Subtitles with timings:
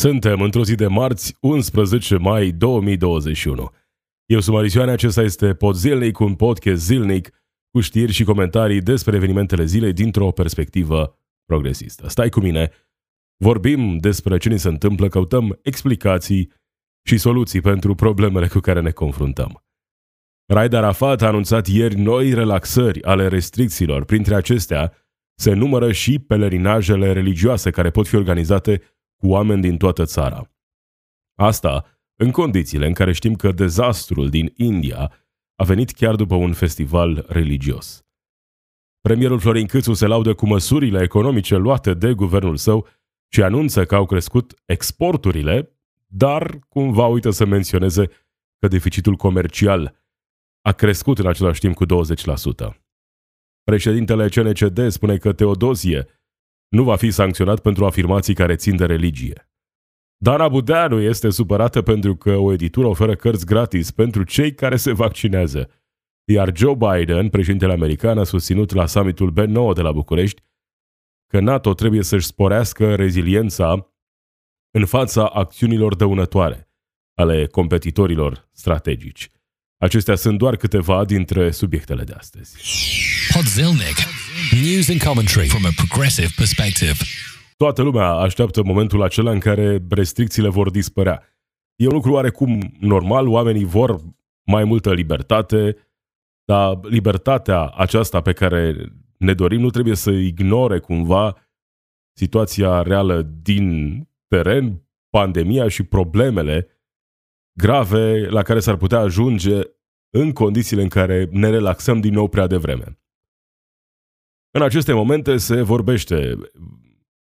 [0.00, 3.70] Suntem într-o zi de marți, 11 mai 2021.
[4.26, 7.30] Eu sunt Marisioane, acesta este Pod Zilnic, un podcast zilnic
[7.70, 12.08] cu știri și comentarii despre evenimentele zilei dintr-o perspectivă progresistă.
[12.08, 12.70] Stai cu mine,
[13.36, 16.52] vorbim despre ce ni se întâmplă, căutăm explicații
[17.08, 19.64] și soluții pentru problemele cu care ne confruntăm.
[20.52, 24.04] Raed Arafat a anunțat ieri noi relaxări ale restricțiilor.
[24.04, 24.92] Printre acestea
[25.34, 28.82] se numără și pelerinajele religioase care pot fi organizate
[29.20, 30.50] cu oameni din toată țara.
[31.34, 31.84] Asta
[32.16, 35.12] în condițiile în care știm că dezastrul din India
[35.54, 38.04] a venit chiar după un festival religios.
[39.00, 42.86] Premierul Florin Câțu se laudă cu măsurile economice luate de guvernul său
[43.32, 48.06] și anunță că au crescut exporturile, dar cumva uită să menționeze
[48.58, 50.04] că deficitul comercial
[50.60, 51.88] a crescut în același timp cu 20%.
[53.62, 56.06] Președintele CNCD spune că Teodosie
[56.70, 59.50] nu va fi sancționat pentru afirmații care țin de religie.
[60.16, 64.92] Dana Budeanu este supărată pentru că o editură oferă cărți gratis pentru cei care se
[64.92, 65.70] vaccinează,
[66.24, 70.42] iar Joe Biden, președintele american, a susținut la summitul B9 de la București
[71.26, 73.94] că NATO trebuie să-și sporească reziliența
[74.70, 76.70] în fața acțiunilor dăunătoare
[77.14, 79.30] ale competitorilor strategici.
[79.76, 82.56] Acestea sunt doar câteva dintre subiectele de astăzi.
[83.32, 84.19] Podzilnic.
[84.52, 86.94] News and commentary from a progressive perspective.
[87.56, 91.22] Toată lumea așteaptă momentul acela în care restricțiile vor dispărea.
[91.76, 94.00] E un lucru oarecum normal, oamenii vor
[94.42, 95.76] mai multă libertate,
[96.44, 98.74] dar libertatea aceasta pe care
[99.16, 101.36] ne dorim nu trebuie să ignore cumva
[102.12, 106.68] situația reală din teren, pandemia și problemele
[107.58, 109.60] grave la care s-ar putea ajunge
[110.10, 113.00] în condițiile în care ne relaxăm din nou prea devreme.
[114.52, 116.36] În aceste momente se vorbește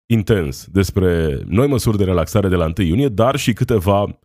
[0.05, 4.19] intens despre noi măsuri de relaxare de la 1 iunie, dar și câteva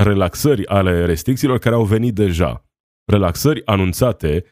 [0.00, 2.64] relaxări ale restricțiilor care au venit deja.
[3.12, 4.44] Relaxări anunțate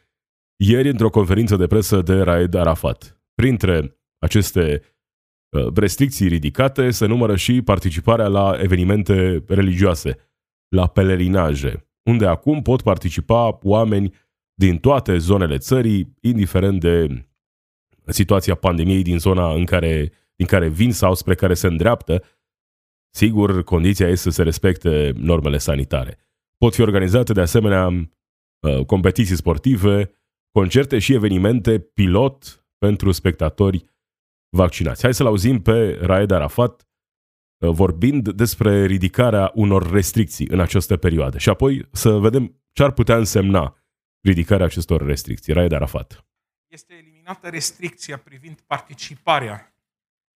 [0.64, 3.22] ieri într-o conferință de presă de Raed Arafat.
[3.34, 4.82] Printre aceste
[5.48, 10.16] uh, restricții ridicate se numără și participarea la evenimente religioase,
[10.68, 14.14] la pelerinaje, unde acum pot participa oameni
[14.54, 17.27] din toate zonele țării, indiferent de
[18.12, 22.24] situația pandemiei din zona în care, din care vin sau spre care se îndreaptă,
[23.14, 26.18] sigur, condiția este să se respecte normele sanitare.
[26.56, 30.10] Pot fi organizate de asemenea uh, competiții sportive,
[30.50, 33.84] concerte și evenimente pilot pentru spectatori
[34.56, 35.02] vaccinați.
[35.02, 36.88] Hai să-l auzim pe Raed Arafat
[37.58, 42.92] uh, vorbind despre ridicarea unor restricții în această perioadă și apoi să vedem ce ar
[42.92, 43.76] putea însemna
[44.20, 45.52] ridicarea acestor restricții.
[45.52, 46.26] Raed Arafat.
[46.72, 46.94] Este
[47.28, 49.74] eliminată restricția privind participarea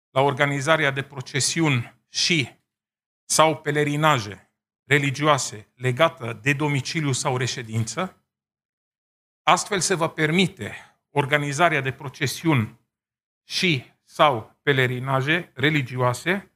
[0.10, 2.50] la organizarea de procesiuni și
[3.26, 4.52] sau pelerinaje
[4.84, 8.24] religioase legată de domiciliu sau reședință.
[9.44, 10.76] Astfel se va permite
[11.10, 12.80] organizarea de procesiuni
[13.44, 16.52] și sau pelerinaje religioase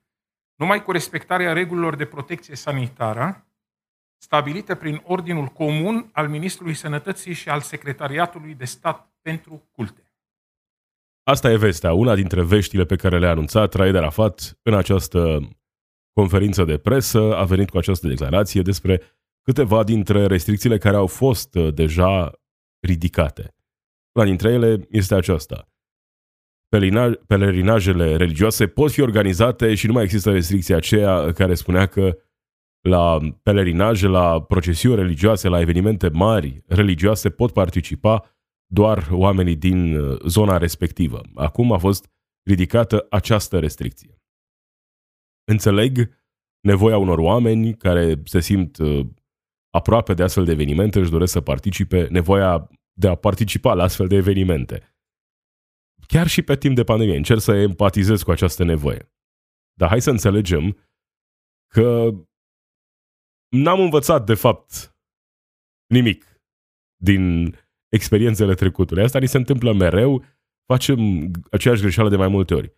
[0.55, 3.47] numai cu respectarea regulilor de protecție sanitară
[4.17, 10.02] stabilite prin Ordinul Comun al Ministrului Sănătății și al Secretariatului de Stat pentru Culte.
[11.23, 15.39] Asta e vestea, una dintre veștile pe care le-a anunțat Raed Arafat în această
[16.13, 17.35] conferință de presă.
[17.35, 19.01] A venit cu această declarație despre
[19.41, 22.31] câteva dintre restricțiile care au fost uh, deja
[22.79, 23.55] ridicate.
[24.11, 25.67] Una dintre ele este aceasta.
[27.27, 32.17] Pelerinajele religioase pot fi organizate și nu mai există restricția aceea care spunea că
[32.81, 38.32] la pelerinaje, la procesiuni religioase, la evenimente mari religioase pot participa
[38.73, 41.21] doar oamenii din uh, zona respectivă.
[41.35, 42.11] Acum a fost
[42.49, 44.21] ridicată această restricție.
[45.51, 46.21] Înțeleg
[46.59, 49.07] nevoia unor oameni care se simt uh,
[49.69, 54.07] aproape de astfel de evenimente, își doresc să participe, nevoia de a participa la astfel
[54.07, 54.95] de evenimente.
[56.07, 59.11] Chiar și pe timp de pandemie, încerc să empatizez cu această nevoie.
[59.73, 60.77] Dar hai să înțelegem
[61.67, 62.09] că
[63.49, 64.95] n-am învățat, de fapt,
[65.87, 66.41] nimic
[67.01, 67.55] din
[67.93, 69.03] experiențele trecutului.
[69.03, 70.23] Asta ni se întâmplă mereu,
[70.65, 72.73] facem aceeași greșeală de mai multe ori.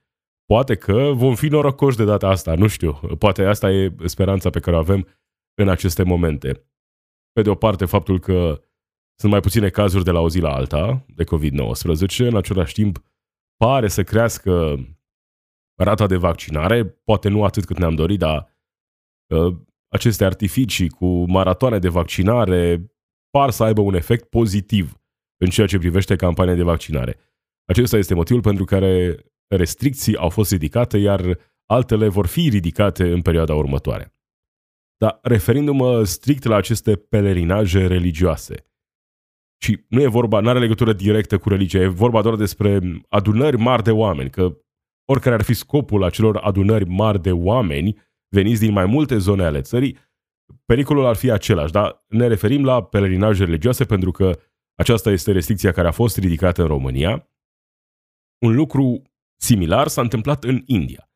[0.46, 2.92] Poate că vom fi norocoși de data asta, nu știu.
[2.94, 5.08] Poate asta e speranța pe care o avem
[5.62, 6.70] în aceste momente.
[7.32, 8.62] Pe de o parte, faptul că
[9.20, 13.04] sunt mai puține cazuri de la o zi la alta de COVID-19, în același timp
[13.58, 14.76] pare să crească
[15.82, 18.58] rata de vaccinare, poate nu atât cât ne-am dorit, dar
[19.34, 19.56] uh,
[19.88, 22.92] aceste artificii cu maratoane de vaccinare
[23.30, 25.05] par să aibă un efect pozitiv
[25.38, 27.18] în ceea ce privește campania de vaccinare.
[27.66, 29.18] Acesta este motivul pentru care
[29.48, 34.14] restricții au fost ridicate, iar altele vor fi ridicate în perioada următoare.
[34.98, 38.66] Dar referindu-mă strict la aceste pelerinaje religioase,
[39.64, 42.80] și nu e vorba, nu are legătură directă cu religia, e vorba doar despre
[43.10, 44.58] adunări mari de oameni, că
[45.06, 47.98] oricare ar fi scopul acelor adunări mari de oameni
[48.30, 49.98] veniți din mai multe zone ale țării,
[50.66, 54.40] pericolul ar fi același, dar ne referim la pelerinaje religioase pentru că
[54.75, 57.30] aceasta este restricția care a fost ridicată în România.
[58.42, 59.01] Un lucru
[59.42, 61.10] similar s-a întâmplat în India.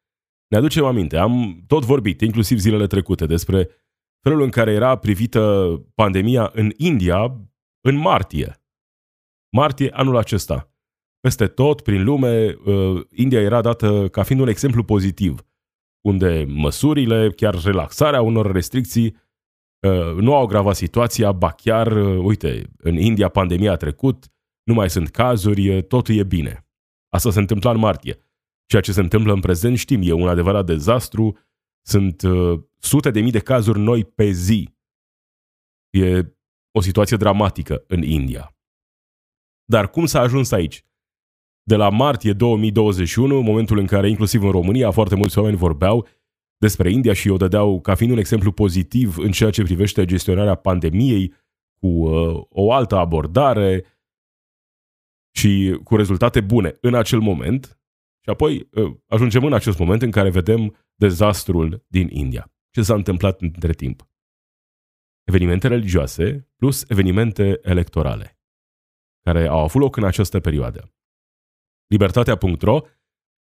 [0.47, 3.69] Ne aducem aminte, am tot vorbit, inclusiv zilele trecute, despre
[4.21, 7.41] felul în care era privită pandemia în India
[7.81, 8.63] în martie.
[9.55, 10.73] Martie anul acesta.
[11.19, 15.45] Peste tot, prin lume, uh, India era dată ca fiind un exemplu pozitiv,
[16.01, 19.28] unde măsurile, chiar relaxarea unor restricții, uh,
[20.15, 24.31] nu au agravat situația, ba chiar, uh, uite, în India pandemia a trecut,
[24.63, 26.67] nu mai sunt cazuri, totul e bine.
[27.09, 28.17] Asta se întâmpla în martie.
[28.65, 31.37] Ceea ce se întâmplă în prezent, știm, e un adevărat dezastru,
[31.85, 32.21] sunt
[32.77, 34.69] sute de mii de cazuri noi pe zi.
[35.89, 36.35] E
[36.71, 38.55] o situație dramatică în India.
[39.65, 40.83] Dar cum s-a ajuns aici?
[41.63, 46.07] De la martie 2021, momentul în care inclusiv în România foarte mulți oameni vorbeau
[46.59, 50.55] despre India și o dădeau ca fiind un exemplu pozitiv în ceea ce privește gestionarea
[50.55, 51.33] pandemiei
[51.79, 53.85] cu uh, o altă abordare
[55.35, 57.79] și cu rezultate bune în acel moment.
[58.23, 62.51] Și apoi uh, ajungem în acest moment în care vedem dezastrul din India.
[62.69, 64.09] Ce s-a întâmplat între timp?
[65.29, 68.39] evenimente religioase plus evenimente electorale,
[69.21, 70.93] care au avut loc în această perioadă.
[71.87, 72.81] Libertatea.ro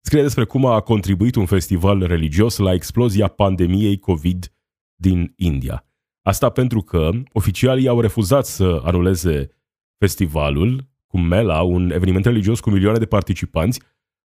[0.07, 4.53] scrie despre cum a contribuit un festival religios la explozia pandemiei COVID
[4.95, 5.87] din India.
[6.23, 9.49] Asta pentru că oficialii au refuzat să anuleze
[9.99, 13.81] festivalul cu Mela, un eveniment religios cu milioane de participanți,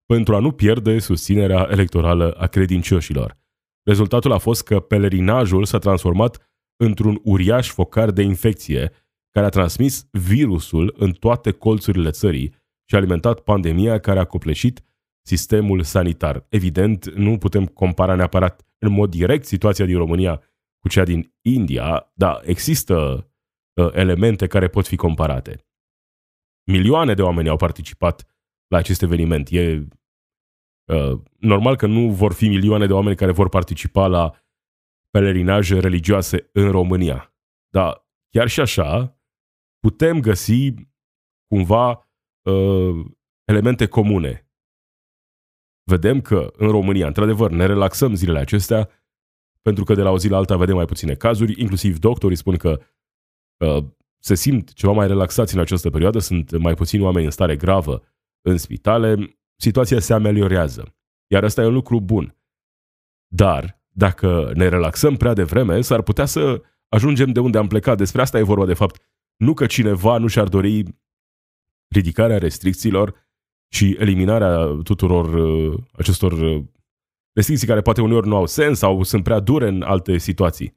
[0.07, 3.39] pentru a nu pierde susținerea electorală a credincioșilor.
[3.83, 8.93] Rezultatul a fost că pelerinajul s-a transformat într-un uriaș focar de infecție
[9.31, 12.55] care a transmis virusul în toate colțurile țării
[12.89, 14.83] și a alimentat pandemia care a copleșit
[15.29, 16.47] sistemul sanitar.
[16.49, 20.43] Evident, nu putem compara neapărat în mod direct situația din România
[20.79, 23.27] cu cea din India, dar există
[23.75, 25.67] uh, elemente care pot fi comparate.
[26.67, 28.27] Milioane de oameni au participat
[28.69, 29.49] la acest eveniment.
[29.51, 29.87] E
[30.93, 34.35] uh, normal că nu vor fi milioane de oameni care vor participa la
[35.11, 37.35] pelerinaje religioase în România.
[37.69, 39.19] Dar chiar și așa,
[39.79, 40.75] putem găsi
[41.55, 42.09] cumva
[42.43, 43.07] uh,
[43.45, 44.48] elemente comune.
[45.89, 48.89] Vedem că în România, într-adevăr, ne relaxăm zilele acestea,
[49.63, 52.57] pentru că de la o zi la alta vedem mai puține cazuri, inclusiv doctorii spun
[52.57, 52.81] că
[53.57, 53.85] uh,
[54.19, 58.03] se simt ceva mai relaxați în această perioadă, sunt mai puțini oameni în stare gravă
[58.43, 60.97] în spitale, situația se ameliorează.
[61.27, 62.37] Iar asta e un lucru bun.
[63.27, 67.97] Dar dacă ne relaxăm prea devreme, s-ar putea să ajungem de unde am plecat.
[67.97, 69.03] Despre asta e vorba, de fapt.
[69.37, 70.85] Nu că cineva nu și-ar dori
[71.89, 73.28] ridicarea restricțiilor
[73.69, 76.65] și eliminarea tuturor uh, acestor uh,
[77.33, 80.77] restricții care poate uneori nu au sens sau sunt prea dure în alte situații.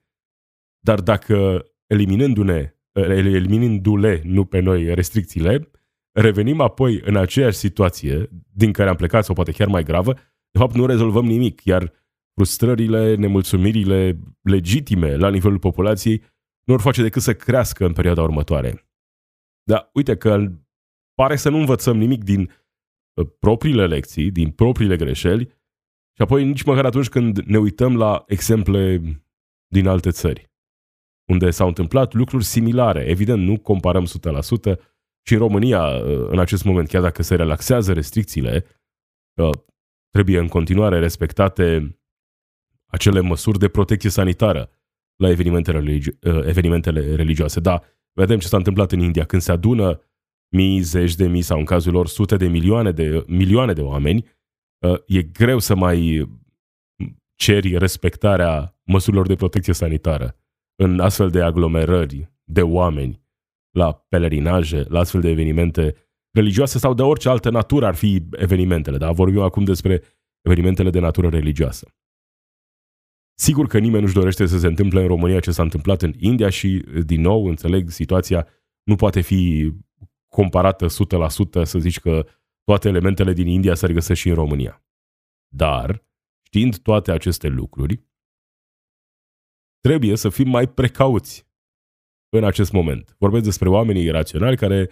[0.79, 5.71] Dar dacă eliminându-ne, uh, eliminându-le, nu pe noi, restricțiile,
[6.11, 10.13] revenim apoi în aceeași situație din care am plecat sau poate chiar mai gravă,
[10.51, 11.93] de fapt nu rezolvăm nimic, iar
[12.33, 16.17] frustrările, nemulțumirile legitime la nivelul populației
[16.63, 18.89] nu vor face decât să crească în perioada următoare.
[19.63, 20.51] Dar uite că
[21.13, 22.61] pare să nu învățăm nimic din uh,
[23.39, 25.46] propriile lecții, din propriile greșeli
[26.15, 29.01] și apoi nici măcar atunci când ne uităm la exemple
[29.68, 30.51] din alte țări,
[31.32, 33.06] unde s-au întâmplat lucruri similare.
[33.06, 34.10] Evident, nu comparăm 100%
[35.25, 38.65] și în România, uh, în acest moment, chiar dacă se relaxează restricțiile,
[39.34, 39.50] uh,
[40.10, 41.98] trebuie în continuare respectate
[42.86, 44.70] acele măsuri de protecție sanitară
[45.15, 47.60] la evenimentele, religi- uh, evenimentele religioase.
[47.60, 50.01] Da, vedem ce s-a întâmplat în India când se adună
[50.51, 54.25] mii, zeci de mii sau în cazul lor sute de milioane de, milioane de oameni,
[54.86, 56.29] uh, e greu să mai
[57.36, 60.36] ceri respectarea măsurilor de protecție sanitară
[60.75, 63.22] în astfel de aglomerări de oameni,
[63.75, 65.96] la pelerinaje, la astfel de evenimente
[66.31, 68.98] religioase sau de orice altă natură ar fi evenimentele.
[68.98, 70.01] Dar vorbim acum despre
[70.41, 71.96] evenimentele de natură religioasă.
[73.39, 76.50] Sigur că nimeni nu-și dorește să se întâmple în România ce s-a întâmplat în India
[76.50, 78.48] și, din nou, înțeleg, situația
[78.84, 79.72] nu poate fi
[80.35, 80.89] comparată 100%
[81.63, 82.25] să zici că
[82.63, 84.85] toate elementele din India se regăsesc și în România.
[85.53, 86.05] Dar,
[86.41, 88.05] știind toate aceste lucruri,
[89.79, 91.50] trebuie să fim mai precauți
[92.29, 93.15] în acest moment.
[93.19, 94.89] Vorbesc despre oamenii raționali care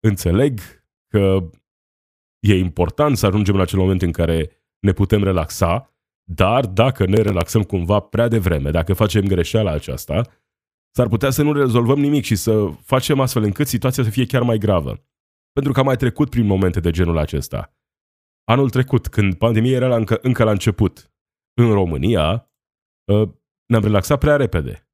[0.00, 0.60] înțeleg
[1.06, 1.50] că
[2.38, 5.94] e important să ajungem în acel moment în care ne putem relaxa,
[6.30, 10.22] dar dacă ne relaxăm cumva prea devreme, dacă facem greșeala aceasta,
[10.90, 14.42] s-ar putea să nu rezolvăm nimic și să facem astfel încât situația să fie chiar
[14.42, 15.04] mai gravă.
[15.52, 17.74] Pentru că am mai trecut prin momente de genul acesta.
[18.44, 21.12] Anul trecut, când pandemia era încă, încă la început,
[21.54, 22.50] în România,
[23.08, 24.88] ă, ne-am relaxat prea repede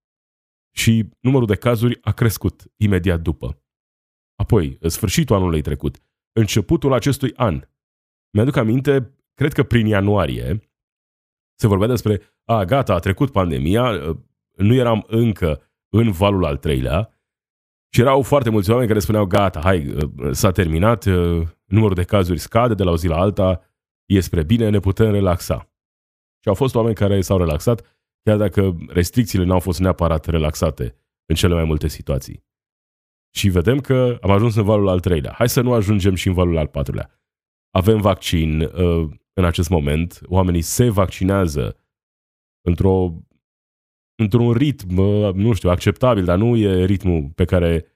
[0.76, 3.62] și numărul de cazuri a crescut imediat după.
[4.35, 7.69] Apoi, în sfârșitul anului trecut, începutul acestui an,
[8.33, 10.61] mi-aduc aminte, cred că prin ianuarie,
[11.59, 14.17] se vorbea despre, a, gata, a trecut pandemia,
[14.57, 15.62] nu eram încă
[15.99, 17.11] în valul al treilea
[17.93, 19.95] și erau foarte mulți oameni care spuneau, gata, hai,
[20.31, 21.05] s-a terminat,
[21.65, 23.61] numărul de cazuri scade de la o zi la alta,
[24.07, 25.71] e spre bine, ne putem relaxa.
[26.41, 30.95] Și au fost oameni care s-au relaxat, chiar dacă restricțiile n-au fost neapărat relaxate
[31.26, 32.45] în cele mai multe situații.
[33.35, 35.33] Și vedem că am ajuns în valul al treilea.
[35.33, 37.11] Hai să nu ajungem și în valul al patrulea.
[37.71, 41.76] Avem vaccin uh, în acest moment, oamenii se vaccinează
[42.61, 43.12] într-o,
[44.16, 47.87] într-un ritm, uh, nu știu, acceptabil, dar nu e ritmul pe care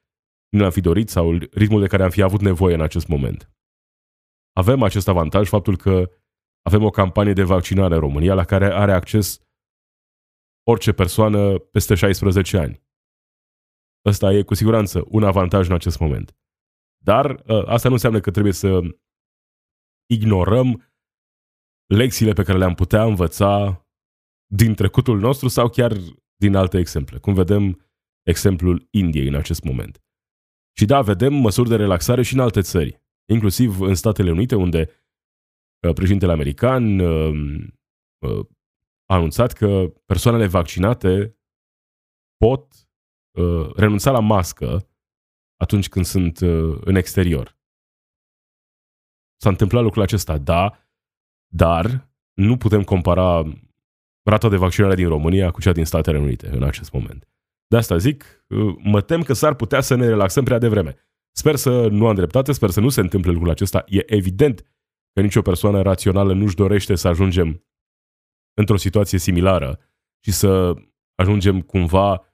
[0.49, 3.51] nu l-am fi dorit sau ritmul de care am fi avut nevoie în acest moment.
[4.53, 6.11] Avem acest avantaj, faptul că
[6.63, 9.41] avem o campanie de vaccinare în România la care are acces
[10.67, 12.83] orice persoană peste 16 ani.
[14.05, 16.37] Ăsta e cu siguranță un avantaj în acest moment.
[17.05, 18.81] Dar ă, asta nu înseamnă că trebuie să
[20.07, 20.93] ignorăm
[21.87, 23.85] lecțiile pe care le-am putea învăța
[24.53, 25.97] din trecutul nostru sau chiar
[26.37, 27.19] din alte exemple.
[27.19, 27.81] Cum vedem
[28.23, 30.03] exemplul Indiei în acest moment.
[30.77, 34.91] Și da, vedem măsuri de relaxare și în alte țări, inclusiv în Statele Unite, unde
[35.89, 37.33] ă, președintele american ă,
[39.07, 41.39] a anunțat că persoanele vaccinate
[42.37, 42.89] pot
[43.39, 44.89] uh, renunța la mască
[45.57, 47.59] atunci când sunt uh, în exterior.
[49.41, 50.79] S-a întâmplat lucrul acesta, da,
[51.53, 53.43] dar nu putem compara
[54.31, 57.29] rata de vaccinare din România cu cea din Statele Unite în acest moment.
[57.67, 60.97] De asta zic, uh, mă tem că s-ar putea să ne relaxăm prea devreme.
[61.37, 63.85] Sper să nu am dreptate, sper să nu se întâmple lucrul acesta.
[63.87, 64.63] E evident
[65.13, 67.65] că nicio persoană rațională nu-și dorește să ajungem
[68.55, 69.79] într-o situație similară
[70.25, 70.75] și să
[71.15, 72.25] ajungem cumva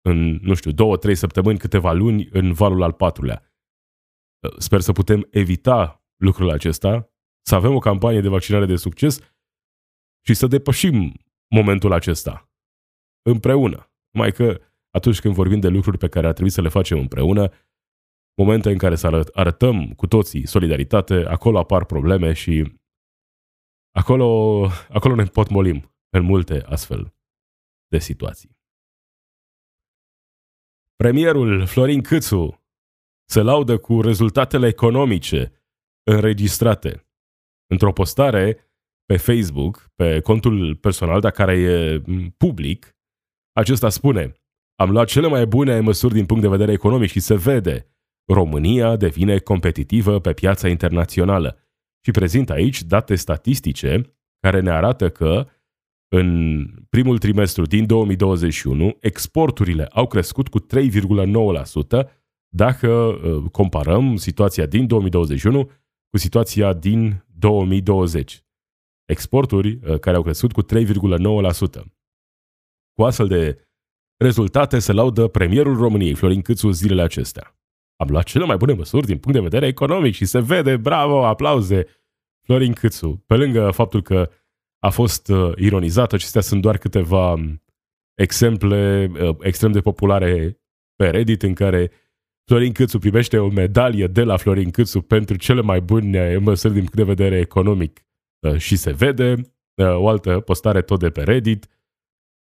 [0.00, 3.42] în, nu știu, două, trei săptămâni, câteva luni, în valul al patrulea.
[4.58, 7.12] Sper să putem evita lucrul acesta,
[7.46, 9.18] să avem o campanie de vaccinare de succes
[10.26, 11.12] și să depășim
[11.48, 12.50] momentul acesta
[13.22, 13.92] împreună.
[14.10, 17.52] Mai că atunci când vorbim de lucruri pe care ar trebui să le facem împreună,
[18.36, 22.78] momente în care să arătăm cu toții solidaritate, acolo apar probleme și
[23.94, 24.26] acolo,
[24.88, 27.14] acolo ne potmolim în multe astfel
[27.86, 28.56] de situații.
[30.96, 32.62] Premierul Florin Câțu
[33.24, 35.52] se laudă cu rezultatele economice
[36.02, 37.08] înregistrate.
[37.66, 38.67] Într-o postare
[39.08, 42.02] pe Facebook, pe contul personal, dar care e
[42.36, 42.96] public,
[43.52, 44.32] acesta spune
[44.80, 47.86] Am luat cele mai bune măsuri din punct de vedere economic și se vede.
[48.32, 51.58] România devine competitivă pe piața internațională
[52.04, 55.46] și prezintă aici date statistice care ne arată că
[56.08, 62.08] în primul trimestru din 2021, exporturile au crescut cu 3,9%
[62.48, 65.64] dacă uh, comparăm situația din 2021
[66.10, 68.47] cu situația din 2020.
[69.08, 70.66] Exporturi uh, care au crescut cu 3,9%.
[72.92, 73.68] Cu astfel de
[74.16, 77.56] rezultate se laudă premierul României, Florin Câțu, zilele acestea.
[77.96, 81.26] Am luat cele mai bune măsuri din punct de vedere economic și se vede, bravo,
[81.26, 81.86] aplauze,
[82.44, 83.22] Florin Câțu.
[83.26, 84.30] Pe lângă faptul că
[84.78, 86.12] a fost uh, ironizat.
[86.12, 87.62] Acestea sunt doar câteva um,
[88.14, 90.60] exemple uh, extrem de populare
[90.96, 91.90] pe Reddit în care
[92.44, 96.82] Florin Câțu primește o medalie de la Florin Câțu pentru cele mai bune măsuri din
[96.82, 98.07] punct de vedere economic uh,
[98.56, 99.34] și se vede.
[99.74, 101.66] Uh, o altă postare tot de pe Reddit.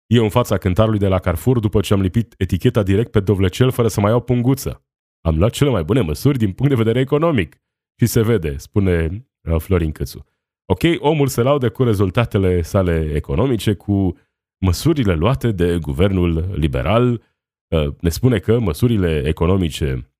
[0.05, 3.72] Eu în fața cântarului de la Carrefour după ce am lipit eticheta direct pe dovlecel
[3.72, 4.86] fără să mai iau punguță.
[5.22, 7.62] Am luat cele mai bune măsuri din punct de vedere economic.
[8.00, 10.25] Și se vede, spune uh, Florin Câțu.
[10.65, 14.17] Ok, omul se laude cu rezultatele sale economice, cu
[14.65, 17.24] măsurile luate de guvernul liberal.
[17.67, 20.13] Uh, ne spune că măsurile economice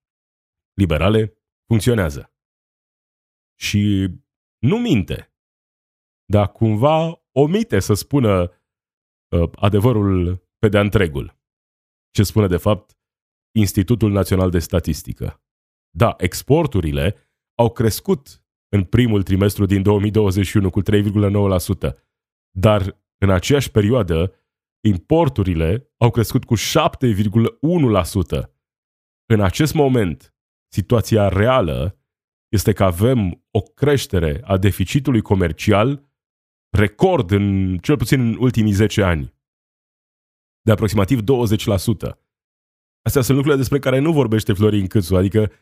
[0.74, 1.34] liberale
[1.66, 2.32] funcționează.
[3.58, 4.08] Și
[4.58, 5.29] nu minte,
[6.30, 8.52] dar cumva omite să spună
[9.28, 11.38] uh, adevărul pe de întregul.
[12.10, 12.98] Ce spune de fapt
[13.58, 15.42] Institutul Național de Statistică.
[15.90, 17.16] Da, exporturile
[17.54, 20.86] au crescut în primul trimestru din 2021 cu 3,9%,
[22.50, 24.34] dar în aceeași perioadă
[24.86, 26.60] importurile au crescut cu 7,1%.
[29.26, 30.34] În acest moment,
[30.72, 31.98] situația reală
[32.48, 36.09] este că avem o creștere a deficitului comercial
[36.70, 39.34] record în cel puțin în ultimii 10 ani
[40.62, 41.22] de aproximativ 20%.
[43.02, 45.52] Astea sunt lucrurile despre care nu vorbește Florin Câțu, adică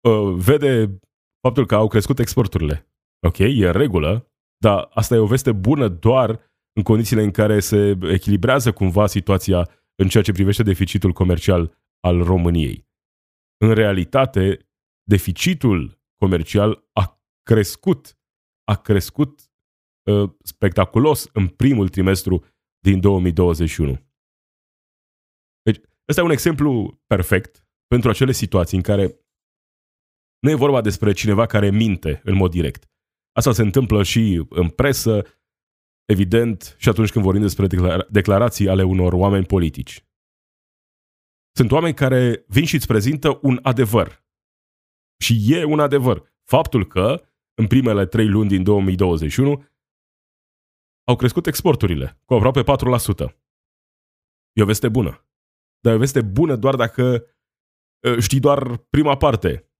[0.00, 0.98] uh, vede
[1.40, 2.92] faptul că au crescut exporturile.
[3.26, 6.40] Ok, e în regulă, dar asta e o veste bună doar
[6.72, 12.22] în condițiile în care se echilibrează cumva situația în ceea ce privește deficitul comercial al
[12.22, 12.86] României.
[13.64, 14.68] În realitate,
[15.02, 18.18] deficitul comercial a crescut,
[18.64, 19.47] a crescut
[20.08, 22.44] uh, spectaculos în primul trimestru
[22.78, 24.06] din 2021.
[25.62, 29.20] Deci, ăsta e un exemplu perfect pentru acele situații în care
[30.38, 32.90] nu e vorba despre cineva care minte în mod direct.
[33.32, 35.24] Asta se întâmplă și în presă,
[36.04, 40.06] evident, și atunci când vorbim despre declara- declarații ale unor oameni politici.
[41.56, 44.26] Sunt oameni care vin și îți prezintă un adevăr.
[45.24, 46.36] Și e un adevăr.
[46.44, 49.64] Faptul că, în primele trei luni din 2021,
[51.08, 53.34] au crescut exporturile cu aproape 4%.
[54.52, 55.26] E o veste bună.
[55.80, 57.26] Dar e o veste bună doar dacă
[58.18, 59.72] știi doar prima parte.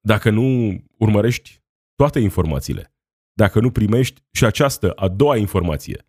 [0.00, 1.62] Dacă nu urmărești
[1.94, 2.94] toate informațiile,
[3.32, 6.06] dacă nu primești și această a doua informație,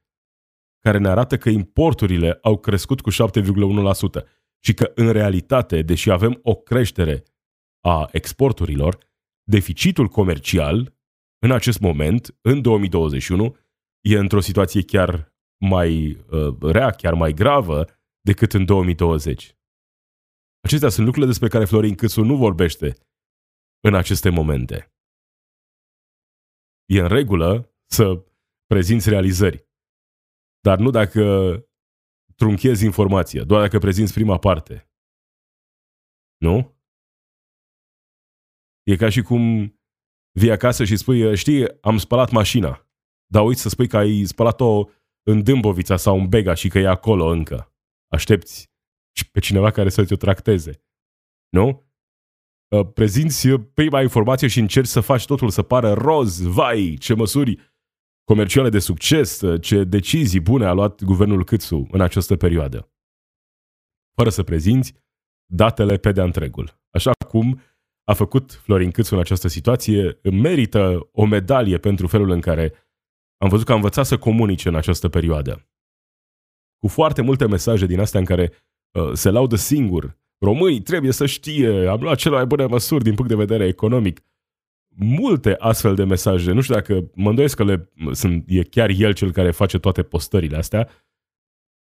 [0.79, 3.15] care ne arată că importurile au crescut cu 7,1%
[4.63, 7.24] și că în realitate, deși avem o creștere
[7.86, 8.98] a exporturilor,
[9.43, 10.98] deficitul comercial
[11.39, 13.55] în acest moment, în 2021,
[14.03, 15.33] e într-o situație chiar
[15.65, 17.86] mai uh, rea, chiar mai gravă
[18.22, 19.57] decât în 2020.
[20.60, 22.95] Acestea sunt lucrurile despre care Florin Câțu nu vorbește
[23.79, 24.93] în aceste momente
[26.86, 28.25] e în regulă să
[28.65, 29.67] prezinți realizări.
[30.60, 31.24] Dar nu dacă
[32.36, 34.91] trunchezi informația, doar dacă prezinți prima parte.
[36.38, 36.77] Nu?
[38.83, 39.43] E ca și cum
[40.39, 42.88] vii acasă și spui, știi, am spălat mașina,
[43.25, 44.89] dar uiți să spui că ai spălat-o
[45.24, 47.74] în Dâmbovița sau în Bega și că e acolo încă.
[48.08, 48.72] Aștepți
[49.32, 50.83] pe cineva care să ți-o tracteze.
[51.50, 51.92] Nu?
[52.75, 57.74] Uh, prezinți prima informație și încerci să faci totul să pară roz, vai, ce măsuri
[58.24, 62.92] comerciale de succes, uh, ce decizii bune a luat guvernul Câțu în această perioadă.
[64.16, 64.94] Fără să prezinți
[65.51, 66.79] datele pe de-a întregul.
[66.90, 67.62] Așa cum
[68.03, 72.74] a făcut Florin Câțu în această situație, merită o medalie pentru felul în care
[73.44, 75.68] am văzut că a învățat să comunice în această perioadă.
[76.77, 78.51] Cu foarte multe mesaje din astea în care
[78.92, 83.16] uh, se laudă singur Românii trebuie să știe, am luat cele mai bune măsuri din
[83.16, 84.22] punct de vedere economic.
[84.96, 89.14] Multe astfel de mesaje, nu știu dacă mă îndoiesc că le, sunt, e chiar el
[89.14, 90.90] cel care face toate postările astea.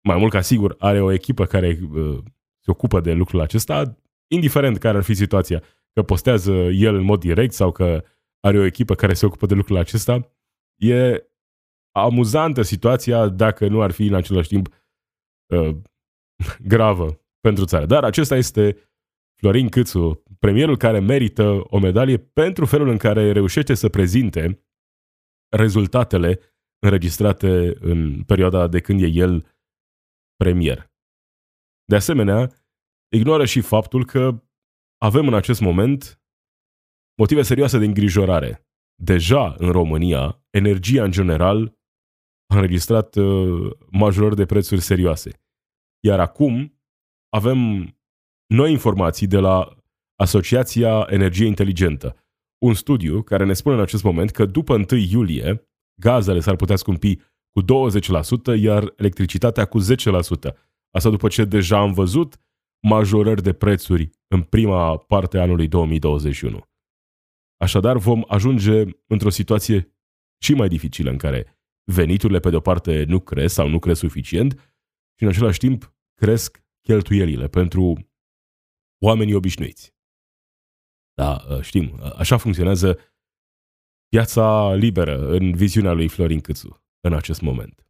[0.04, 2.18] Mai mult ca sigur are o echipă care uh,
[2.60, 5.64] se ocupă de lucrul acesta, indiferent care ar fi situația,
[5.94, 8.04] că postează el în mod direct sau că
[8.40, 10.32] are o echipă care se ocupă de lucrul acesta.
[10.76, 11.24] E
[11.94, 14.68] amuzantă situația dacă nu ar fi în același timp
[15.54, 15.76] uh,
[16.74, 17.86] gravă pentru țară.
[17.86, 18.78] Dar acesta este
[19.40, 24.66] Florin Câțu, premierul care merită o medalie pentru felul în care reușește să prezinte
[25.56, 26.40] rezultatele
[26.80, 29.46] înregistrate în perioada de când e el
[30.36, 30.92] premier.
[31.86, 32.54] De asemenea,
[33.16, 34.44] ignoră și faptul că
[34.98, 36.22] avem în acest moment
[37.18, 38.68] motive serioase de îngrijorare.
[39.02, 41.83] Deja în România, energia în general a
[42.56, 45.32] înregistrat uh, majorări de prețuri serioase.
[46.00, 46.82] Iar acum,
[47.30, 47.88] avem
[48.54, 49.78] noi informații de la
[50.16, 52.16] Asociația Energie Inteligentă.
[52.66, 55.70] Un studiu care ne spune în acest moment că după 1 iulie
[56.02, 57.16] gazele s-ar putea scumpi
[57.52, 57.64] cu
[58.56, 59.84] 20%, iar electricitatea cu 10%.
[60.92, 62.36] Asta după ce deja am văzut
[62.88, 66.62] majorări de prețuri în prima parte a anului 2021.
[67.58, 69.96] Așadar, vom ajunge într-o situație
[70.44, 71.53] și mai dificilă în care
[71.84, 74.52] veniturile pe de-o parte nu cresc sau nu cresc suficient
[75.16, 78.08] și în același timp cresc cheltuielile pentru
[79.04, 79.94] oamenii obișnuiți.
[81.14, 83.00] Da, ă, știm, ă, așa funcționează
[84.08, 87.88] piața liberă în viziunea lui Florin Câțu în acest moment.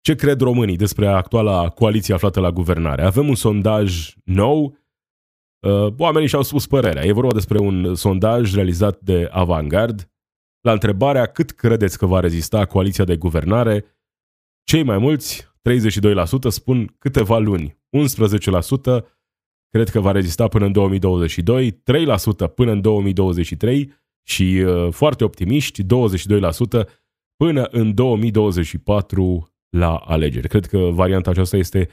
[0.00, 3.02] Ce cred românii despre actuala coaliție aflată la guvernare?
[3.02, 4.78] Avem un sondaj nou,
[5.62, 7.04] ă, oamenii și-au spus părerea.
[7.04, 10.10] E vorba despre un sondaj realizat de Avangard.
[10.68, 13.84] La întrebarea cât credeți că va rezista coaliția de guvernare,
[14.64, 17.78] cei mai mulți 32% spun câteva luni,
[19.00, 19.04] 11%
[19.68, 21.74] cred că va rezista până în 2022, 3%
[22.54, 23.92] până în 2023
[24.26, 25.86] și uh, foarte optimiști, 22%
[27.36, 30.48] până în 2024 la alegeri.
[30.48, 31.88] Cred că varianta aceasta este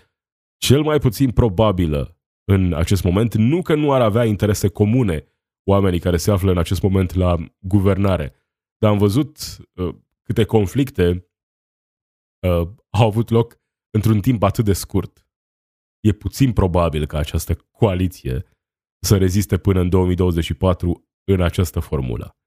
[0.57, 2.17] cel mai puțin probabilă
[2.51, 5.25] în acest moment, nu că nu ar avea interese comune
[5.63, 8.33] oamenii care se află în acest moment la guvernare,
[8.77, 9.37] dar am văzut
[9.73, 11.29] uh, câte conflicte
[12.39, 13.59] uh, au avut loc
[13.89, 15.27] într-un timp atât de scurt.
[15.99, 18.45] E puțin probabil ca această coaliție
[18.99, 22.37] să reziste până în 2024 în această formulă.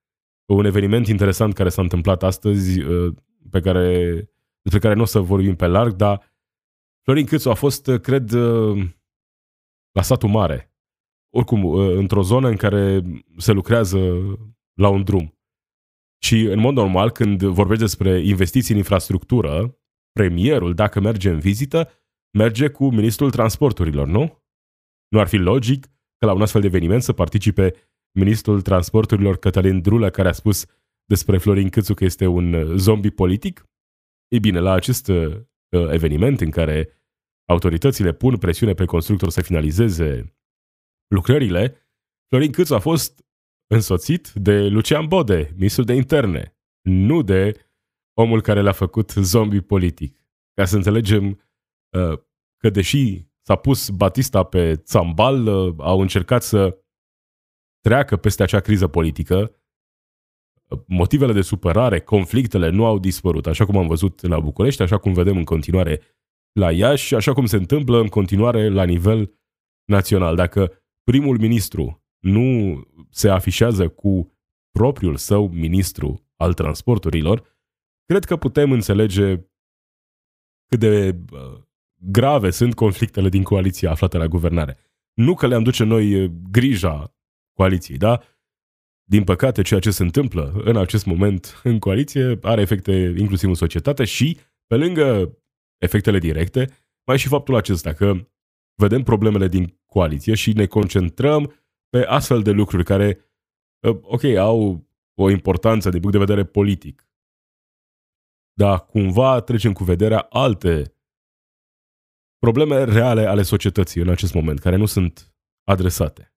[0.47, 3.15] Un eveniment interesant care s-a întâmplat astăzi, uh,
[3.51, 4.15] pe care,
[4.63, 6.33] despre care nu o să vorbim pe larg, dar
[7.03, 8.89] Florin Câțu a fost, uh, cred, uh,
[9.93, 10.73] la satul mare.
[11.35, 13.03] Oricum, într-o zonă în care
[13.37, 13.99] se lucrează
[14.75, 15.38] la un drum.
[16.23, 19.79] Și, în mod normal, când vorbești despre investiții în infrastructură,
[20.13, 21.91] premierul, dacă merge în vizită,
[22.39, 24.43] merge cu ministrul transporturilor, nu?
[25.09, 25.87] Nu ar fi logic
[26.19, 27.75] că la un astfel de eveniment să participe
[28.19, 30.67] ministrul transporturilor Cătălin Drulă, care a spus
[31.05, 33.67] despre Florin Câțu că este un uh, zombie politic?
[34.29, 35.45] Ei bine, la acest uh,
[35.91, 36.93] eveniment în care
[37.49, 40.37] autoritățile pun presiune pe constructor să finalizeze
[41.15, 41.77] lucrările,
[42.29, 43.28] Florin Câțu a fost
[43.69, 47.69] însoțit de Lucian Bode, ministrul de interne, nu de
[48.15, 50.19] omul care l-a făcut zombie politic.
[50.55, 51.25] Ca să înțelegem
[51.97, 52.19] uh,
[52.57, 56.79] că deși s-a pus Batista pe țambal, uh, au încercat să
[57.81, 59.53] treacă peste acea criză politică,
[60.87, 65.13] motivele de supărare, conflictele nu au dispărut, așa cum am văzut la București, așa cum
[65.13, 66.01] vedem în continuare
[66.53, 69.39] la Iași și așa cum se întâmplă în continuare la nivel
[69.85, 70.37] național.
[70.37, 74.33] Dacă primul ministru nu se afișează cu
[74.71, 77.57] propriul său ministru al transporturilor,
[78.05, 79.37] cred că putem înțelege
[80.67, 81.19] cât de
[82.01, 84.77] grave sunt conflictele din coaliția aflată la guvernare.
[85.13, 87.15] Nu că le-am duce noi grija
[87.53, 88.23] coaliției, da?
[89.05, 93.55] Din păcate, ceea ce se întâmplă în acest moment în coaliție are efecte inclusiv în
[93.55, 95.39] societate și, pe lângă
[95.77, 96.71] efectele directe,
[97.07, 98.29] mai și faptul acesta că
[98.75, 101.53] vedem problemele din coaliție și ne concentrăm
[101.89, 103.19] pe astfel de lucruri care,
[103.85, 107.09] ă, ok, au o importanță din punct de vedere politic,
[108.53, 110.95] dar cumva trecem cu vederea alte
[112.39, 116.35] probleme reale ale societății în acest moment, care nu sunt adresate.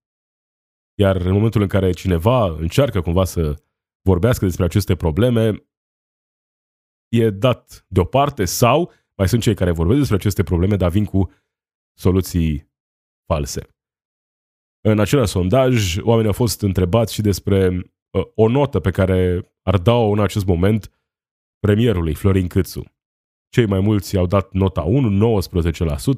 [1.00, 3.64] Iar în momentul în care cineva încearcă cumva să
[4.02, 5.66] vorbească despre aceste probleme,
[7.10, 11.32] e dat deoparte sau mai sunt cei care vorbesc despre aceste probleme, dar vin cu
[11.98, 12.72] soluții
[13.26, 13.68] false.
[14.82, 19.78] În același sondaj, oamenii au fost întrebați și despre uh, o notă pe care ar
[19.78, 20.91] da-o în acest moment
[21.60, 22.84] premierului Florin Câțu.
[23.50, 25.41] Cei mai mulți au dat nota 1, 19%,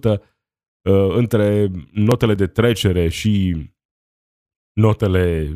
[0.10, 3.56] uh, între notele de trecere și
[4.74, 5.54] notele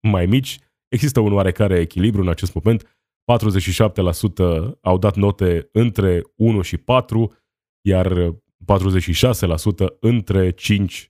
[0.00, 2.98] mai mici, există un oarecare echilibru în acest moment.
[3.24, 7.32] 47% au dat note între 1 și 4,
[7.80, 11.09] iar 46% între 5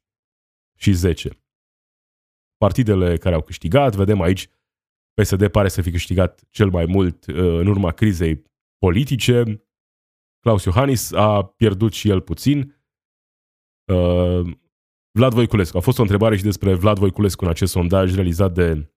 [0.80, 1.30] și 10.
[2.56, 4.48] Partidele care au câștigat, vedem aici,
[5.12, 8.44] PSD pare să fi câștigat cel mai mult uh, în urma crizei
[8.78, 9.64] politice.
[10.40, 12.58] Claus Iohannis a pierdut și el puțin.
[13.92, 14.58] Uh,
[15.18, 15.76] Vlad Voiculescu.
[15.76, 18.94] A fost o întrebare și despre Vlad Voiculescu în acest sondaj realizat de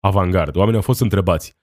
[0.00, 0.56] Avangard.
[0.56, 1.56] Oamenii au fost întrebați.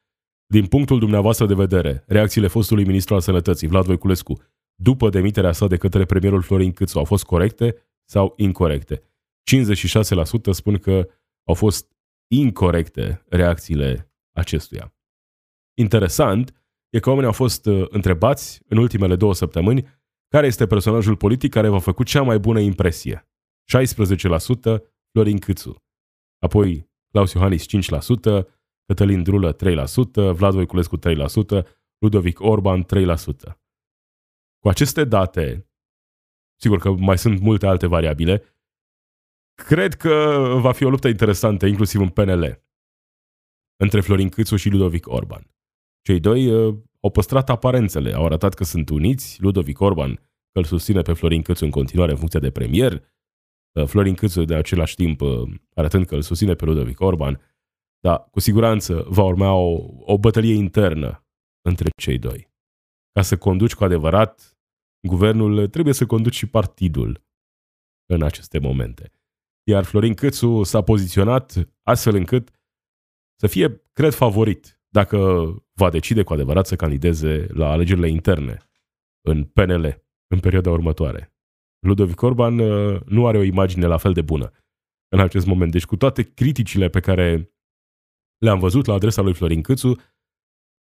[0.45, 4.41] Din punctul dumneavoastră de vedere, reacțiile fostului ministru al sănătății, Vlad Voiculescu,
[4.75, 7.75] după demiterea sa de către premierul Florin Câțu, au fost corecte
[8.09, 9.10] sau incorrecte?
[9.41, 11.09] 56% spun că
[11.47, 11.95] au fost
[12.31, 14.95] incorrecte reacțiile acestuia.
[15.77, 19.87] Interesant e că oamenii au fost uh, întrebați în ultimele două săptămâni
[20.27, 23.29] care este personajul politic care v-a făcut cea mai bună impresie.
[24.77, 25.83] 16% Florin Câțu.
[26.39, 28.45] Apoi Claus Iohannis 5%,
[28.85, 29.57] Cătălin Drulă 3%,
[30.13, 31.01] Vlad Voiculescu 3%,
[31.97, 32.85] Ludovic Orban 3%.
[34.59, 35.69] Cu aceste date,
[36.59, 38.43] sigur că mai sunt multe alte variabile,
[39.55, 42.63] cred că va fi o luptă interesantă, inclusiv în PNL,
[43.75, 45.55] între Florin Câțu și Ludovic Orban.
[46.01, 50.15] Cei doi uh, au păstrat aparențele, au arătat că sunt uniți, Ludovic Orban
[50.51, 53.11] că îl susține pe Florin Câțu în continuare în funcție de premier,
[53.73, 57.41] Uh, Florin Câțu de același timp uh, arătând că îl susține pe Ludovic Orban,
[57.99, 61.25] dar cu siguranță va urma o, o bătălie internă
[61.61, 62.49] între cei doi.
[63.11, 64.57] Ca să conduci cu adevărat
[65.07, 67.23] guvernul, trebuie să conduci și partidul
[68.05, 69.11] în aceste momente.
[69.71, 71.53] Iar Florin Câțu s-a poziționat
[71.83, 72.49] astfel încât
[73.39, 75.17] să fie, cred, favorit dacă
[75.73, 78.57] va decide cu adevărat să candideze la alegerile interne
[79.27, 81.33] în PNL în perioada următoare.
[81.79, 84.51] Ludovic Orban uh, nu are o imagine la fel de bună
[85.07, 85.71] în acest moment.
[85.71, 87.53] Deci cu toate criticile pe care
[88.37, 89.95] le-am văzut la adresa lui Florin Câțu,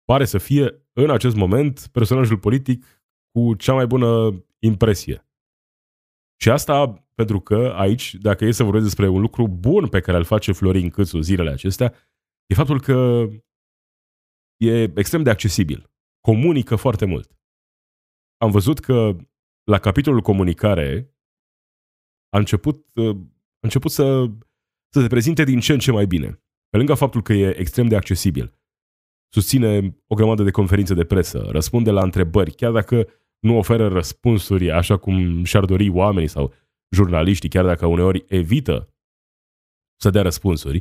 [0.04, 2.86] pare să fie în acest moment personajul politic
[3.32, 5.30] cu cea mai bună impresie.
[6.41, 10.17] Și asta pentru că aici, dacă e să vorbesc despre un lucru bun pe care
[10.17, 11.93] îl face Florin Câțu zilele acestea,
[12.45, 13.27] e faptul că
[14.58, 15.91] e extrem de accesibil.
[16.19, 17.38] Comunică foarte mult.
[18.38, 19.15] Am văzut că
[19.63, 21.15] la capitolul comunicare
[22.29, 24.25] a început, a început să,
[24.93, 26.29] să se prezinte din ce în ce mai bine.
[26.69, 28.60] Pe lângă faptul că e extrem de accesibil,
[29.34, 33.08] susține o grămadă de conferințe de presă, răspunde la întrebări, chiar dacă
[33.39, 36.53] nu oferă răspunsuri așa cum și-ar dori oamenii sau
[36.95, 38.93] jurnaliștii, chiar dacă uneori evită
[40.02, 40.80] să dea răspunsuri,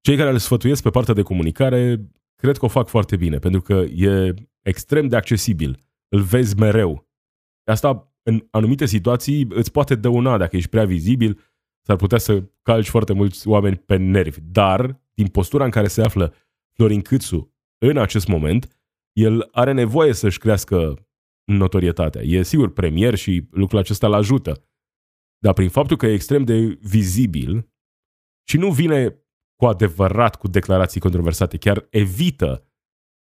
[0.00, 3.60] cei care îl sfătuiesc pe partea de comunicare cred că o fac foarte bine, pentru
[3.60, 5.84] că e extrem de accesibil.
[6.08, 7.08] Îl vezi mereu.
[7.64, 11.40] Asta, în anumite situații, îți poate dăuna dacă ești prea vizibil,
[11.86, 14.40] s-ar putea să calci foarte mulți oameni pe nervi.
[14.40, 16.34] Dar, din postura în care se află
[16.72, 18.80] Florin Câțu în acest moment,
[19.12, 21.06] el are nevoie să-și crească
[21.44, 22.22] notorietatea.
[22.22, 24.64] E sigur premier și lucrul acesta îl ajută.
[25.42, 27.72] Dar prin faptul că e extrem de vizibil
[28.48, 29.24] și nu vine
[29.56, 32.72] cu adevărat cu declarații controversate, chiar evită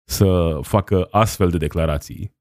[0.09, 2.35] să facă astfel de declarații.